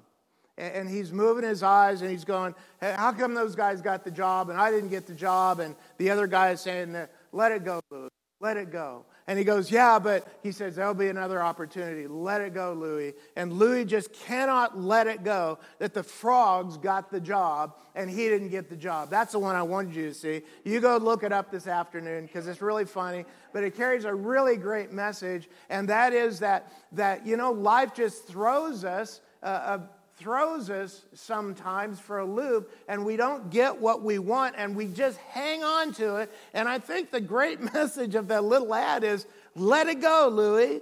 [0.58, 4.10] And, he's moving his eyes and he's going, hey, "How come those guys got the
[4.10, 6.96] job and I didn't get the job?" And the other guy is saying,
[7.32, 8.08] "Let it go, Louis.
[8.40, 12.06] Let it go." And he goes, Yeah, but he says, There'll be another opportunity.
[12.06, 13.14] Let it go, Louis.
[13.34, 18.28] And Louis just cannot let it go that the frogs got the job and he
[18.28, 19.10] didn't get the job.
[19.10, 20.42] That's the one I wanted you to see.
[20.64, 24.14] You go look it up this afternoon because it's really funny, but it carries a
[24.14, 25.48] really great message.
[25.68, 29.20] And that is that, that you know, life just throws us.
[29.42, 29.78] Uh,
[30.16, 34.86] throws us sometimes for a loop and we don't get what we want and we
[34.86, 36.32] just hang on to it.
[36.54, 40.80] And I think the great message of that little ad is let it go, Louis.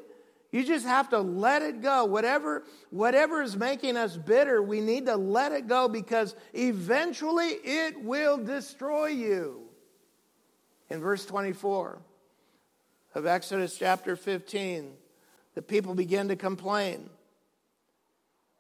[0.53, 2.05] You just have to let it go.
[2.05, 8.01] Whatever, whatever is making us bitter, we need to let it go because eventually it
[8.01, 9.63] will destroy you.
[10.91, 11.99] In verse 24
[13.17, 14.93] of Exodus chapter 15,
[15.57, 17.11] the people begin to complain.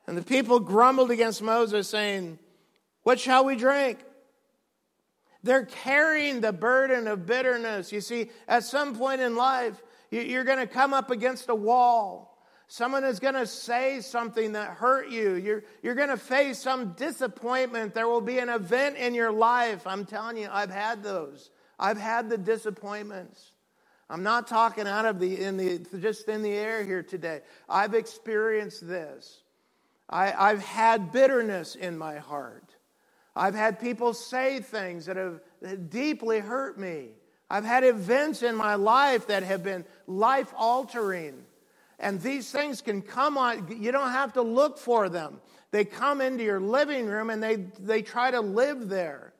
[0.06, 2.38] And the people grumbled against Moses, saying,
[3.02, 3.98] What shall we drink?
[5.42, 7.92] They're carrying the burden of bitterness.
[7.92, 12.34] You see, at some point in life, you're going to come up against a wall.
[12.66, 15.34] Someone is going to say something that hurt you.
[15.34, 17.92] You're, you're going to face some disappointment.
[17.92, 19.86] There will be an event in your life.
[19.86, 21.50] I'm telling you, I've had those.
[21.78, 23.52] I've had the disappointments.
[24.08, 27.42] I'm not talking out of the, in the, just in the air here today.
[27.68, 29.43] I've experienced this.
[30.08, 32.74] I, I've had bitterness in my heart.
[33.36, 35.40] I've had people say things that have
[35.90, 37.08] deeply hurt me.
[37.50, 41.44] I've had events in my life that have been life altering.
[41.98, 45.40] And these things can come on, you don't have to look for them.
[45.70, 49.32] They come into your living room and they, they try to live there.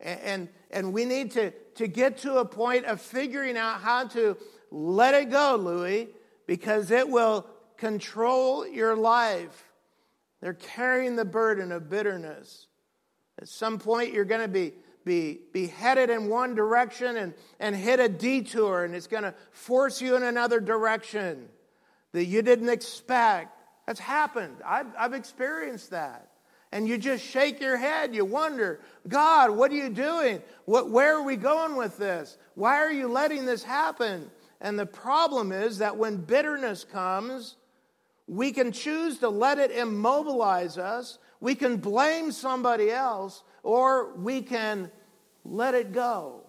[0.00, 4.06] And, and, and we need to, to get to a point of figuring out how
[4.08, 4.36] to
[4.70, 6.08] let it go, Louis,
[6.46, 7.46] because it will
[7.76, 9.65] control your life.
[10.40, 12.66] They're carrying the burden of bitterness.
[13.40, 14.72] At some point, you're going to be,
[15.04, 19.34] be, be headed in one direction and, and hit a detour, and it's going to
[19.50, 21.48] force you in another direction
[22.12, 23.52] that you didn't expect.
[23.86, 24.56] That's happened.
[24.64, 26.30] I've, I've experienced that.
[26.72, 28.14] And you just shake your head.
[28.14, 30.42] You wonder, God, what are you doing?
[30.64, 32.36] What, where are we going with this?
[32.54, 34.30] Why are you letting this happen?
[34.60, 37.56] And the problem is that when bitterness comes,
[38.26, 41.18] we can choose to let it immobilize us.
[41.40, 44.90] We can blame somebody else, or we can
[45.44, 46.42] let it go.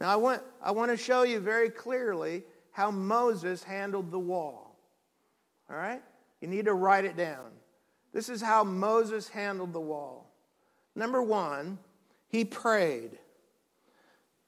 [0.00, 4.76] Now, I want, I want to show you very clearly how Moses handled the wall.
[5.70, 6.02] All right?
[6.40, 7.50] You need to write it down.
[8.12, 10.30] This is how Moses handled the wall.
[10.96, 11.78] Number one,
[12.28, 13.18] he prayed.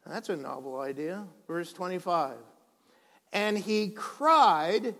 [0.06, 1.24] That's a novel idea.
[1.46, 2.32] Verse 25.
[3.32, 4.94] And he cried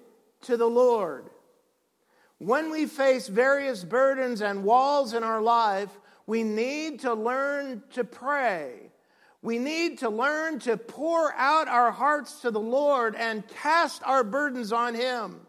[0.44, 1.30] to the Lord.
[2.38, 5.90] When we face various burdens and walls in our life,
[6.26, 8.90] we need to learn to pray.
[9.42, 14.24] We need to learn to pour out our hearts to the Lord and cast our
[14.24, 15.40] burdens on Him.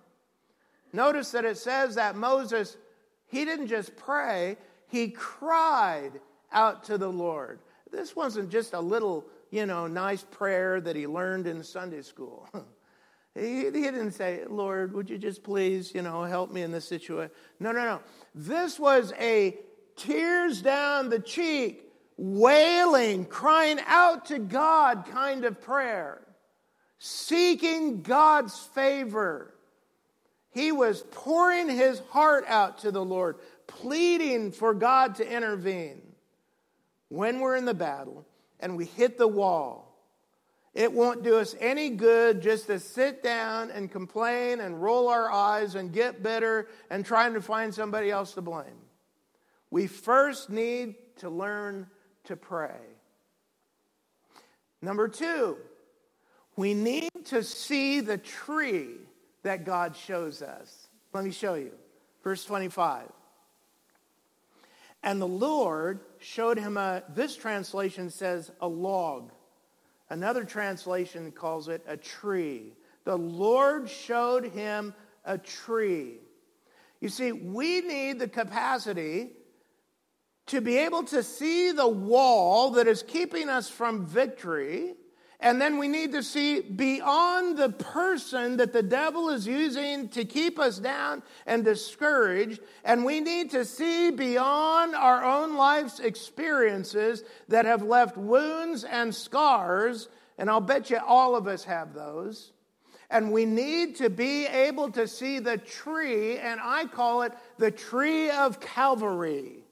[0.91, 2.77] Notice that it says that Moses,
[3.27, 6.11] he didn't just pray, he cried
[6.51, 7.59] out to the Lord.
[7.91, 12.49] This wasn't just a little, you know, nice prayer that he learned in Sunday school.
[13.37, 16.87] He, he didn't say, Lord, would you just please, you know, help me in this
[16.87, 17.31] situation?
[17.59, 17.99] No, no, no.
[18.33, 19.57] This was a
[19.97, 26.21] tears down the cheek, wailing, crying out to God kind of prayer,
[26.97, 29.53] seeking God's favor.
[30.51, 33.35] He was pouring his heart out to the Lord,
[33.67, 36.01] pleading for God to intervene.
[37.09, 38.25] When we're in the battle
[38.61, 39.84] and we hit the wall,
[40.75, 45.31] it won't do us any good just to sit down and complain and roll our
[45.31, 48.81] eyes and get bitter and trying to find somebody else to blame.
[49.71, 51.87] We first need to learn
[52.25, 52.75] to pray.
[54.81, 55.57] Number two,
[56.57, 58.97] we need to see the tree
[59.43, 60.89] that God shows us.
[61.13, 61.71] Let me show you.
[62.21, 63.09] Verse 25.
[65.03, 69.31] And the Lord showed him a, this translation says a log.
[70.09, 72.73] Another translation calls it a tree.
[73.05, 74.93] The Lord showed him
[75.23, 76.19] a tree.
[77.01, 79.31] You see, we need the capacity
[80.47, 84.93] to be able to see the wall that is keeping us from victory
[85.39, 90.23] And then we need to see beyond the person that the devil is using to
[90.23, 92.61] keep us down and discouraged.
[92.83, 99.13] And we need to see beyond our own life's experiences that have left wounds and
[99.13, 100.07] scars.
[100.37, 102.53] And I'll bet you all of us have those.
[103.09, 107.69] And we need to be able to see the tree, and I call it the
[107.69, 109.64] tree of Calvary.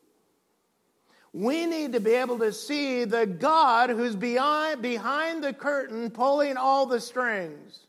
[1.34, 6.58] We need to be able to see the God who's behind, behind the curtain pulling
[6.58, 7.88] all the strings.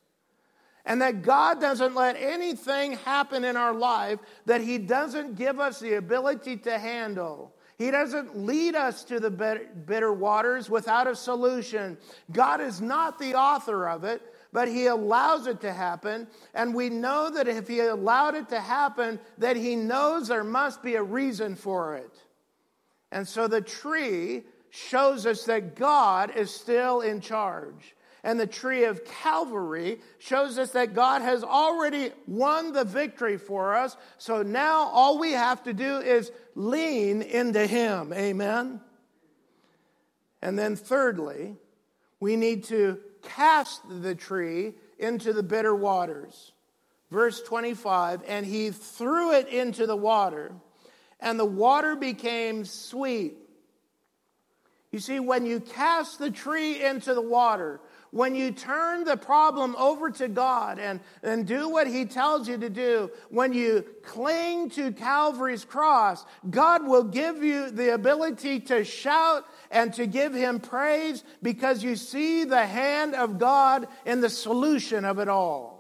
[0.87, 5.81] And that God doesn't let anything happen in our life that He doesn't give us
[5.81, 7.55] the ability to handle.
[7.77, 11.99] He doesn't lead us to the bitter waters without a solution.
[12.33, 14.23] God is not the author of it,
[14.53, 16.29] but He allows it to happen.
[16.55, 20.83] And we know that if He allowed it to happen, that He knows there must
[20.83, 22.24] be a reason for it.
[23.15, 27.95] And so the tree shows us that God is still in charge.
[28.25, 33.77] And the tree of Calvary shows us that God has already won the victory for
[33.77, 33.97] us.
[34.19, 38.13] So now all we have to do is lean into Him.
[38.13, 38.81] Amen.
[40.43, 41.55] And then, thirdly,
[42.19, 46.53] we need to cast the tree into the bitter waters.
[47.13, 50.53] Verse 25, and he threw it into the water
[51.21, 53.35] and the water became sweet.
[54.93, 57.81] You see, when you cast the tree into the water,
[58.13, 62.57] when you turn the problem over to God and, and do what He tells you
[62.59, 68.85] to do, when you cling to Calvary's cross, God will give you the ability to
[68.85, 74.31] shout and to give Him praise because you see the hand of God in the
[74.31, 75.74] solution of it all.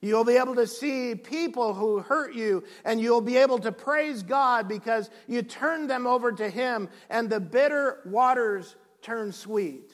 [0.00, 4.22] You'll be able to see people who hurt you, and you'll be able to praise
[4.22, 9.90] God because you turned them over to Him, and the bitter waters turn sweet.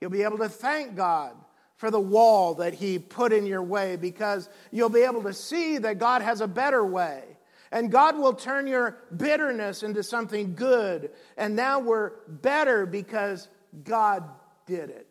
[0.00, 1.34] You'll be able to thank God
[1.76, 5.78] for the wall that He put in your way because you'll be able to see
[5.78, 7.24] that God has a better way.
[7.72, 11.10] And God will turn your bitterness into something good.
[11.36, 13.48] And now we're better because
[13.82, 14.24] God
[14.66, 15.10] did it.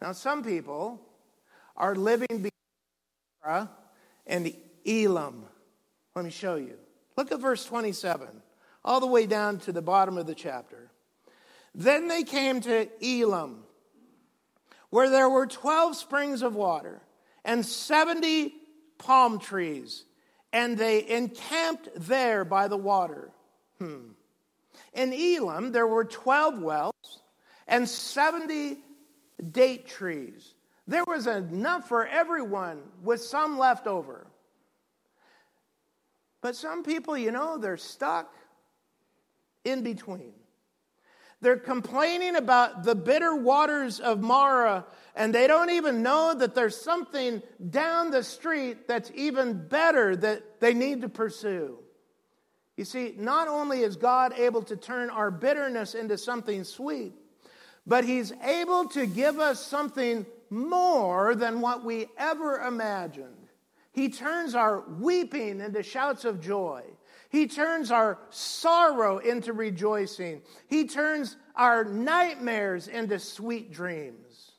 [0.00, 1.00] Now, some people
[1.76, 2.50] are living between
[4.26, 4.54] and
[4.86, 5.44] Elim.
[6.14, 6.76] Let me show you.
[7.16, 8.28] Look at verse 27,
[8.84, 10.90] all the way down to the bottom of the chapter.
[11.74, 13.64] Then they came to Elim,
[14.90, 17.02] where there were 12 springs of water
[17.44, 18.54] and 70
[18.98, 20.04] palm trees,
[20.52, 23.30] and they encamped there by the water.
[23.78, 24.12] Hmm.
[24.92, 27.20] In Elim, there were 12 wells
[27.66, 28.78] and 70
[29.50, 30.53] date trees
[30.86, 34.26] there was enough for everyone with some left over.
[36.42, 38.34] But some people, you know, they're stuck
[39.64, 40.34] in between.
[41.40, 46.80] They're complaining about the bitter waters of Marah, and they don't even know that there's
[46.80, 51.78] something down the street that's even better that they need to pursue.
[52.76, 57.12] You see, not only is God able to turn our bitterness into something sweet,
[57.86, 63.48] but He's able to give us something more than what we ever imagined.
[63.92, 66.82] He turns our weeping into shouts of joy.
[67.28, 70.42] He turns our sorrow into rejoicing.
[70.68, 74.52] He turns our nightmares into sweet dreams.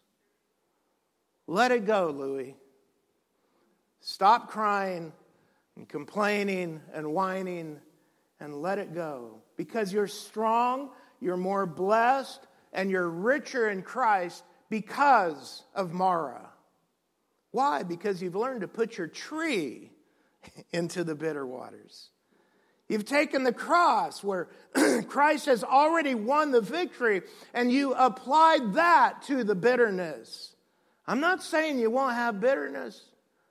[1.48, 2.56] Let it go, Louis.
[4.02, 5.12] Stop crying
[5.76, 7.80] and complaining and whining
[8.40, 9.42] and let it go.
[9.58, 10.90] Because you're strong,
[11.20, 16.50] you're more blessed, and you're richer in Christ because of Marah.
[17.52, 17.84] Why?
[17.84, 19.92] Because you've learned to put your tree
[20.72, 22.10] into the bitter waters.
[22.88, 24.50] You've taken the cross where
[25.08, 30.56] Christ has already won the victory and you applied that to the bitterness.
[31.08, 33.02] I'm not saying you won't have bitterness.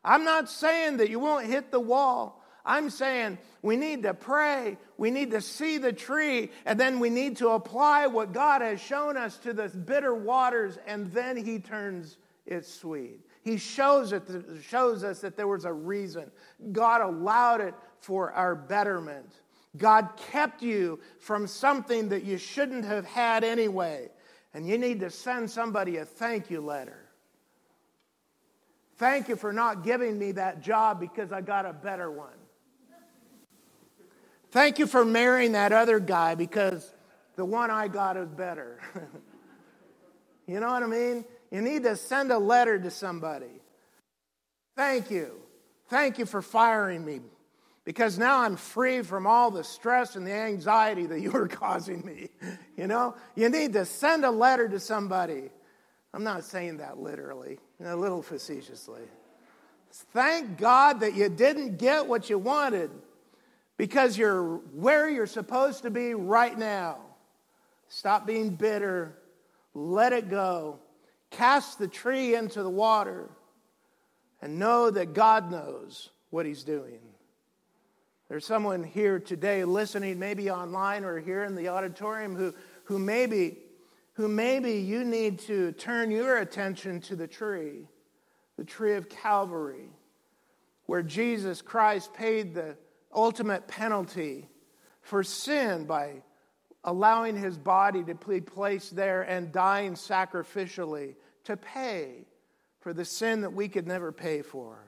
[0.05, 2.44] I'm not saying that you won't hit the wall.
[2.65, 7.11] I'm saying we need to pray, we need to see the tree, and then we
[7.11, 11.59] need to apply what God has shown us to the bitter waters, and then He
[11.59, 13.21] turns it sweet.
[13.43, 14.23] He shows, it,
[14.67, 16.31] shows us that there was a reason.
[16.73, 19.31] God allowed it for our betterment.
[19.77, 24.09] God kept you from something that you shouldn't have had anyway.
[24.55, 27.01] And you need to send somebody a thank you letter.
[28.97, 32.29] Thank you for not giving me that job because I got a better one.
[34.55, 36.93] Thank you for marrying that other guy because
[37.35, 38.79] the one I got is better.
[40.47, 41.25] you know what I mean?
[41.51, 43.51] You need to send a letter to somebody.
[44.77, 45.41] Thank you.
[45.89, 47.23] Thank you for firing me
[47.85, 52.07] because now I'm free from all the stress and the anxiety that you were causing
[52.07, 52.29] me.
[52.77, 55.51] You know, you need to send a letter to somebody.
[56.13, 59.03] I'm not saying that literally, a little facetiously.
[60.13, 62.93] Thank God that you didn't get what you wanted
[63.77, 66.99] because you're where you're supposed to be right now.
[67.89, 69.17] Stop being bitter.
[69.75, 70.79] Let it go.
[71.31, 73.29] Cast the tree into the water
[74.41, 77.01] and know that God knows what He's doing.
[78.29, 82.55] There's someone here today listening, maybe online or here in the auditorium, who,
[82.85, 83.59] who, maybe,
[84.15, 87.87] who maybe you need to turn your attention to the tree,
[88.57, 89.89] the tree of Calvary,
[90.87, 92.77] where Jesus Christ paid the
[93.15, 94.49] ultimate penalty
[95.03, 96.23] for sin by
[96.85, 102.27] allowing his body to be placed there and dying sacrificially to pay
[102.81, 104.79] for the sin that we could never pay for.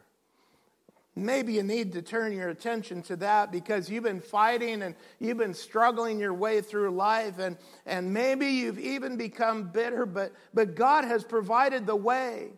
[1.18, 5.38] Maybe you need to turn your attention to that because you've been fighting and you've
[5.38, 7.56] been struggling your way through life, and,
[7.86, 12.50] and maybe you've even become bitter, but, but God has provided the way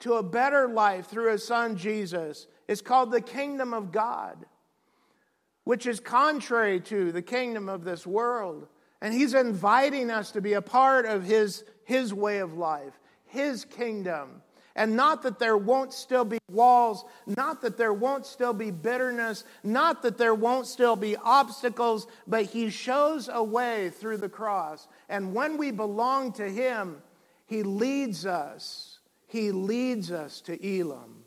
[0.00, 2.46] to a better life through His Son Jesus.
[2.68, 4.44] It's called the kingdom of God,
[5.64, 8.66] which is contrary to the kingdom of this world.
[9.00, 13.64] And He's inviting us to be a part of His, his way of life, His
[13.64, 14.42] kingdom.
[14.74, 19.44] And not that there won't still be walls, not that there won't still be bitterness,
[19.62, 24.88] not that there won't still be obstacles, but He shows a way through the cross.
[25.08, 27.02] And when we belong to Him,
[27.46, 28.98] He leads us.
[29.26, 31.21] He leads us to Elim.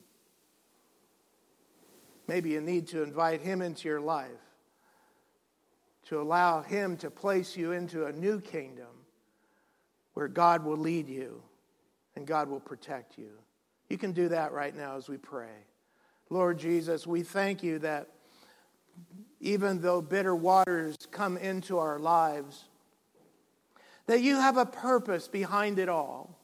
[2.28, 4.30] Maybe you need to invite Him into your life,
[6.08, 8.88] to allow Him to place you into a new kingdom
[10.14, 11.42] where God will lead you
[12.16, 13.32] and God will protect you.
[13.90, 15.66] You can do that right now as we pray.
[16.30, 18.10] Lord Jesus, we thank you that
[19.40, 22.66] even though bitter waters come into our lives,
[24.08, 26.40] that you have a purpose behind it all.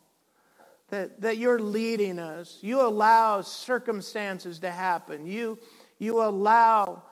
[0.91, 2.57] That, that you're leading us.
[2.61, 5.25] You allow circumstances to happen.
[5.25, 5.57] You,
[5.99, 7.03] you allow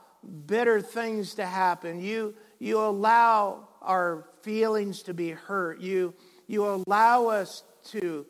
[0.45, 1.99] bitter things to happen.
[1.99, 5.81] You, you allow our feelings to be hurt.
[5.81, 6.13] You,
[6.47, 8.25] you allow us to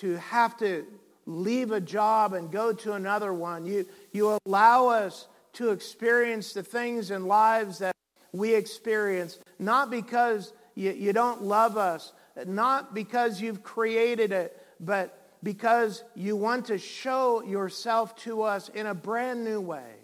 [0.00, 0.86] to have to
[1.24, 3.64] leave a job and go to another one.
[3.64, 7.96] You, you allow us to experience the things in lives that
[8.32, 12.12] we experience, not because you, you don't love us,
[12.46, 18.86] not because you've created it, but because you want to show yourself to us in
[18.86, 19.94] a brand new way,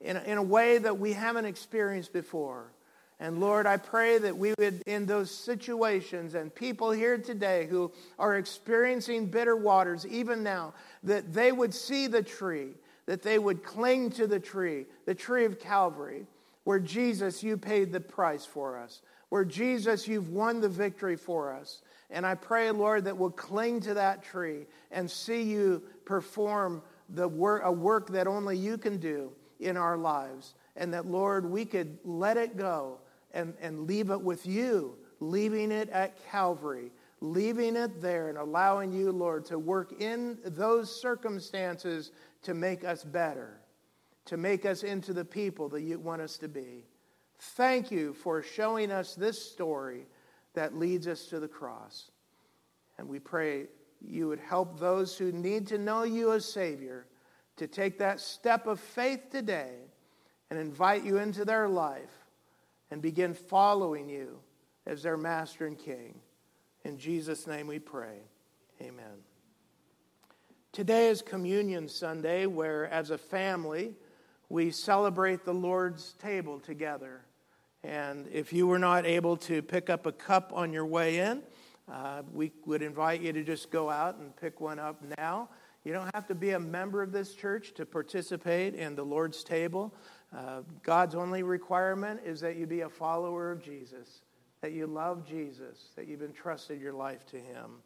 [0.00, 2.72] in a, in a way that we haven't experienced before.
[3.18, 7.92] And Lord, I pray that we would, in those situations, and people here today who
[8.18, 10.72] are experiencing bitter waters, even now,
[11.02, 12.70] that they would see the tree,
[13.04, 16.26] that they would cling to the tree, the tree of Calvary,
[16.64, 21.52] where Jesus, you paid the price for us, where Jesus, you've won the victory for
[21.52, 21.82] us.
[22.10, 27.28] And I pray, Lord, that we'll cling to that tree and see you perform the
[27.28, 30.54] work, a work that only you can do in our lives.
[30.76, 32.98] And that, Lord, we could let it go
[33.32, 36.90] and, and leave it with you, leaving it at Calvary,
[37.20, 42.10] leaving it there and allowing you, Lord, to work in those circumstances
[42.42, 43.60] to make us better,
[44.24, 46.86] to make us into the people that you want us to be.
[47.38, 50.06] Thank you for showing us this story
[50.54, 52.10] that leads us to the cross.
[52.98, 53.66] And we pray
[54.00, 57.06] you would help those who need to know you as Savior
[57.56, 59.74] to take that step of faith today
[60.50, 62.26] and invite you into their life
[62.90, 64.38] and begin following you
[64.86, 66.18] as their master and king.
[66.84, 68.18] In Jesus' name we pray.
[68.80, 69.24] Amen.
[70.72, 73.94] Today is Communion Sunday, where as a family
[74.48, 77.20] we celebrate the Lord's table together.
[77.82, 81.42] And if you were not able to pick up a cup on your way in,
[81.90, 85.48] uh, we would invite you to just go out and pick one up now.
[85.84, 89.42] You don't have to be a member of this church to participate in the Lord's
[89.42, 89.94] table.
[90.36, 94.22] Uh, God's only requirement is that you be a follower of Jesus,
[94.60, 97.82] that you love Jesus, that you've entrusted your life to Him.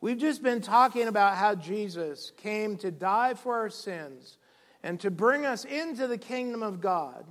[0.00, 4.38] We've just been talking about how Jesus came to die for our sins
[4.82, 7.26] and to bring us into the kingdom of God.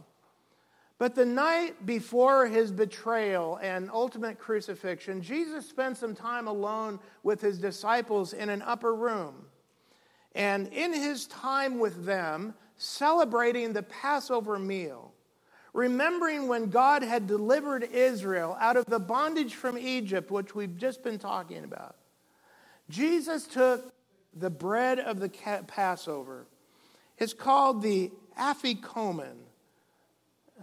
[0.98, 7.41] But the night before his betrayal and ultimate crucifixion, Jesus spent some time alone with
[7.41, 9.46] his disciples in an upper room.
[10.34, 15.14] And in his time with them, celebrating the Passover meal,
[15.74, 21.04] remembering when God had delivered Israel out of the bondage from Egypt, which we've just
[21.04, 21.96] been talking about.
[22.89, 23.93] Jesus took
[24.34, 25.30] the bread of the
[25.68, 26.48] Passover.
[27.18, 29.36] It's called the afikomen,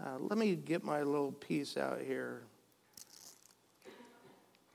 [0.01, 2.43] Uh, let me get my little piece out here.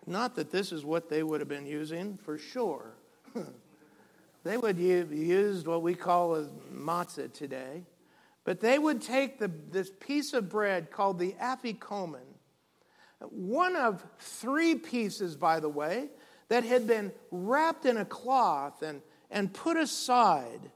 [0.06, 2.94] Not that this is what they would have been using, for sure.
[4.44, 7.84] they would have used what we call a matzah today.
[8.44, 12.22] But they would take the, this piece of bread called the afikomen,
[13.20, 16.10] one of three pieces, by the way,
[16.50, 19.02] that had been wrapped in a cloth and,
[19.32, 20.72] and put aside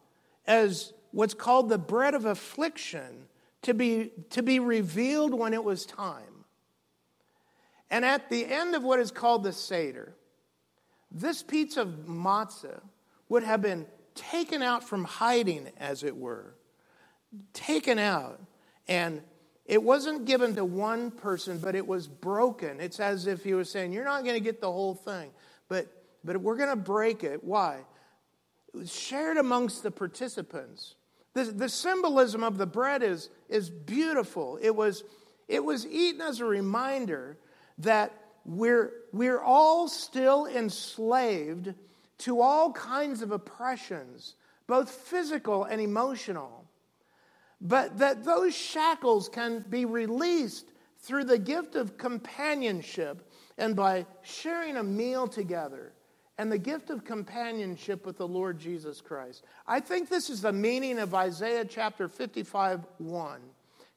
[0.47, 3.27] as what's called the bread of affliction
[3.63, 6.45] to be, to be revealed when it was time.
[7.89, 10.15] And at the end of what is called the Seder,
[11.11, 12.81] this piece of matzah
[13.29, 13.85] would have been
[14.15, 16.55] taken out from hiding, as it were,
[17.53, 18.39] taken out.
[18.87, 19.21] And
[19.65, 22.79] it wasn't given to one person, but it was broken.
[22.79, 25.31] It's as if he was saying, You're not going to get the whole thing,
[25.67, 25.87] but,
[26.23, 27.43] but we're going to break it.
[27.43, 27.79] Why?
[28.73, 30.95] It was shared amongst the participants.
[31.33, 34.59] The, the symbolism of the bread is, is beautiful.
[34.61, 35.03] It was,
[35.47, 37.37] it was eaten as a reminder
[37.79, 38.13] that
[38.43, 41.73] we're, we're all still enslaved
[42.19, 44.35] to all kinds of oppressions,
[44.67, 46.65] both physical and emotional.
[47.61, 54.77] But that those shackles can be released through the gift of companionship and by sharing
[54.77, 55.93] a meal together
[56.41, 59.43] and the gift of companionship with the Lord Jesus Christ.
[59.67, 63.41] I think this is the meaning of Isaiah chapter 55 1.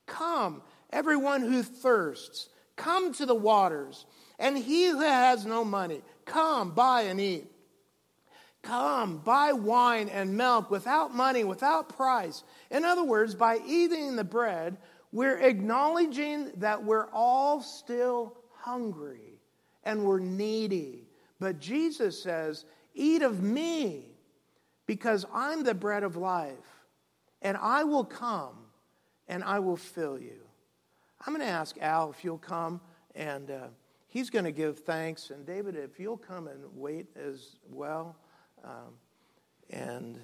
[0.04, 4.04] Come, everyone who thirsts, come to the waters,
[4.38, 7.46] and he who has no money, come, buy and eat.
[8.60, 12.44] Come, buy wine and milk without money, without price.
[12.70, 14.76] In other words, by eating the bread,
[15.12, 19.40] we're acknowledging that we're all still hungry
[19.82, 21.03] and we're needy
[21.44, 22.64] but Jesus says,
[22.94, 24.06] Eat of me,
[24.86, 26.86] because I'm the bread of life,
[27.42, 28.56] and I will come
[29.28, 30.40] and I will fill you.
[31.20, 32.80] I'm going to ask Al if you'll come,
[33.14, 33.66] and uh,
[34.06, 35.28] he's going to give thanks.
[35.28, 38.16] And David, if you'll come and wait as well.
[38.64, 38.94] Um,
[39.68, 40.18] and